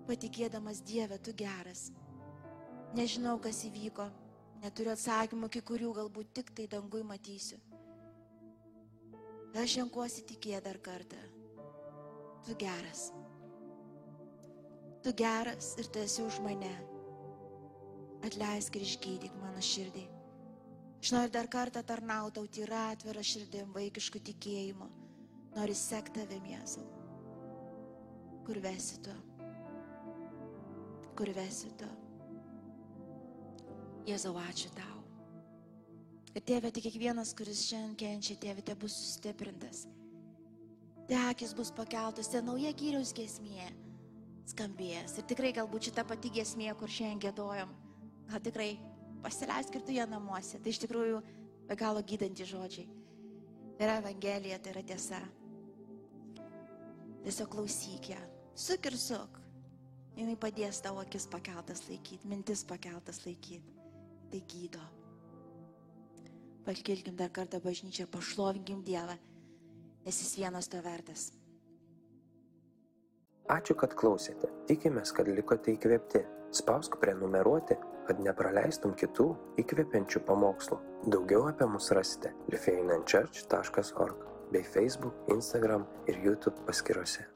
Patikėdamas 0.07 0.79
Dievę, 0.85 1.19
tu 1.19 1.35
geras. 1.35 1.89
Nežinau, 2.95 3.35
kas 3.43 3.65
įvyko, 3.67 4.07
neturiu 4.63 4.93
atsakymų, 4.95 5.51
kai 5.51 5.65
kurių 5.73 5.91
galbūt 5.99 6.31
tik 6.39 6.55
tai 6.55 6.69
dangui 6.71 7.03
matysiu. 7.03 7.59
Aš 9.55 9.77
renkuosi 9.79 10.25
tikėti 10.27 10.65
dar 10.65 10.77
kartą. 10.83 11.19
Tu 12.45 12.55
geras. 12.59 13.05
Tu 15.05 15.13
geras 15.15 15.69
ir 15.79 15.87
tu 15.87 16.01
esi 16.03 16.25
už 16.25 16.41
mane. 16.43 16.73
Atleisk 18.27 18.75
ir 18.75 18.83
išgydyk 18.83 19.37
mano 19.39 19.63
širdį. 19.63 20.03
Aš 20.99 21.13
noriu 21.15 21.31
dar 21.37 21.47
kartą 21.53 21.83
tarnauti 21.87 22.35
tau 22.39 22.49
tyra 22.57 22.81
atvira 22.91 23.23
širdim, 23.23 23.71
vaikišku 23.77 24.19
tikėjimu. 24.27 24.89
Noriu 25.55 25.77
sekti 25.77 26.19
tavim, 26.19 26.49
Jėzau. 26.51 26.83
Kur 28.45 28.59
vesi 28.65 28.99
tu? 29.05 29.15
Kur 31.15 31.31
vesi 31.37 31.71
tu? 31.79 31.87
Jėzau, 34.09 34.35
ačiū 34.49 34.73
tau. 34.75 34.94
Ir 36.35 36.43
tėvė, 36.43 36.71
tik 36.75 36.89
kiekvienas, 36.89 37.31
kuris 37.37 37.61
šiandien 37.69 37.95
kenčia, 37.99 38.35
tėvė, 38.41 38.63
te 38.67 38.75
bus 38.75 38.95
sustiprintas. 38.99 39.85
Te 41.07 41.15
akis 41.29 41.53
bus 41.55 41.71
pakeltas, 41.71 42.27
te 42.33 42.41
nauja 42.43 42.73
gyriaus 42.75 43.13
gesmė 43.15 43.69
skambės. 44.49 45.15
Ir 45.19 45.27
tikrai 45.29 45.53
galbūt 45.55 45.89
šita 45.89 46.03
pati 46.07 46.31
gesmė, 46.33 46.71
kur 46.77 46.91
šiandien 46.91 47.23
gėdojom, 47.27 47.71
gal 48.31 48.43
tikrai 48.45 48.73
pasileisk 49.23 49.77
ir 49.77 49.85
tu 49.85 49.95
ją 49.95 50.09
namuose. 50.09 50.59
Tai 50.59 50.73
iš 50.73 50.81
tikrųjų 50.83 51.21
be 51.69 51.77
galo 51.79 52.03
gydanti 52.05 52.47
žodžiai. 52.49 52.89
Tai 53.75 53.87
yra 53.87 53.97
Evangelija, 54.01 54.59
tai 54.59 54.75
yra 54.75 54.83
tiesa. 54.91 55.21
Tiesiog 57.25 57.49
klausyk 57.55 58.11
ją. 58.13 58.19
Suk 58.55 58.91
ir 58.91 58.99
suk. 58.99 59.41
Jis 60.15 60.37
padės 60.39 60.77
tavo 60.79 61.01
akis 61.03 61.25
pakeltas 61.27 61.81
laikyti, 61.89 62.27
mintis 62.31 62.63
pakeltas 62.67 63.23
laikyti. 63.25 63.73
Tai 64.31 64.45
gydo. 64.51 64.83
Pakilkim 66.65 67.15
dar 67.15 67.29
kartą 67.29 67.59
bažnyčią, 67.61 68.07
pašlovinkim 68.09 68.81
Dievą, 68.83 69.17
nes 70.05 70.21
jis 70.21 70.31
vienas 70.39 70.69
to 70.69 70.81
vertas. 70.81 71.27
Ačiū, 73.45 73.75
kad 73.77 73.93
klausėte. 73.93 74.49
Tikimės, 74.65 75.11
kad 75.13 75.29
likote 75.29 75.75
įkvėpti. 75.75 76.23
Spausk 76.55 76.97
prenumeruoti, 77.01 77.77
kad 78.07 78.21
nepraleistum 78.25 78.95
kitų 78.97 79.27
įkvepiančių 79.61 80.23
pamokslų. 80.25 80.79
Daugiau 81.13 81.45
apie 81.51 81.69
mus 81.69 81.91
rasite 81.93 82.33
lifeinanchurch.org 82.49 84.25
bei 84.49 84.65
Facebook, 84.65 85.21
Instagram 85.29 85.85
ir 86.09 86.21
YouTube 86.25 86.65
paskyrose. 86.65 87.34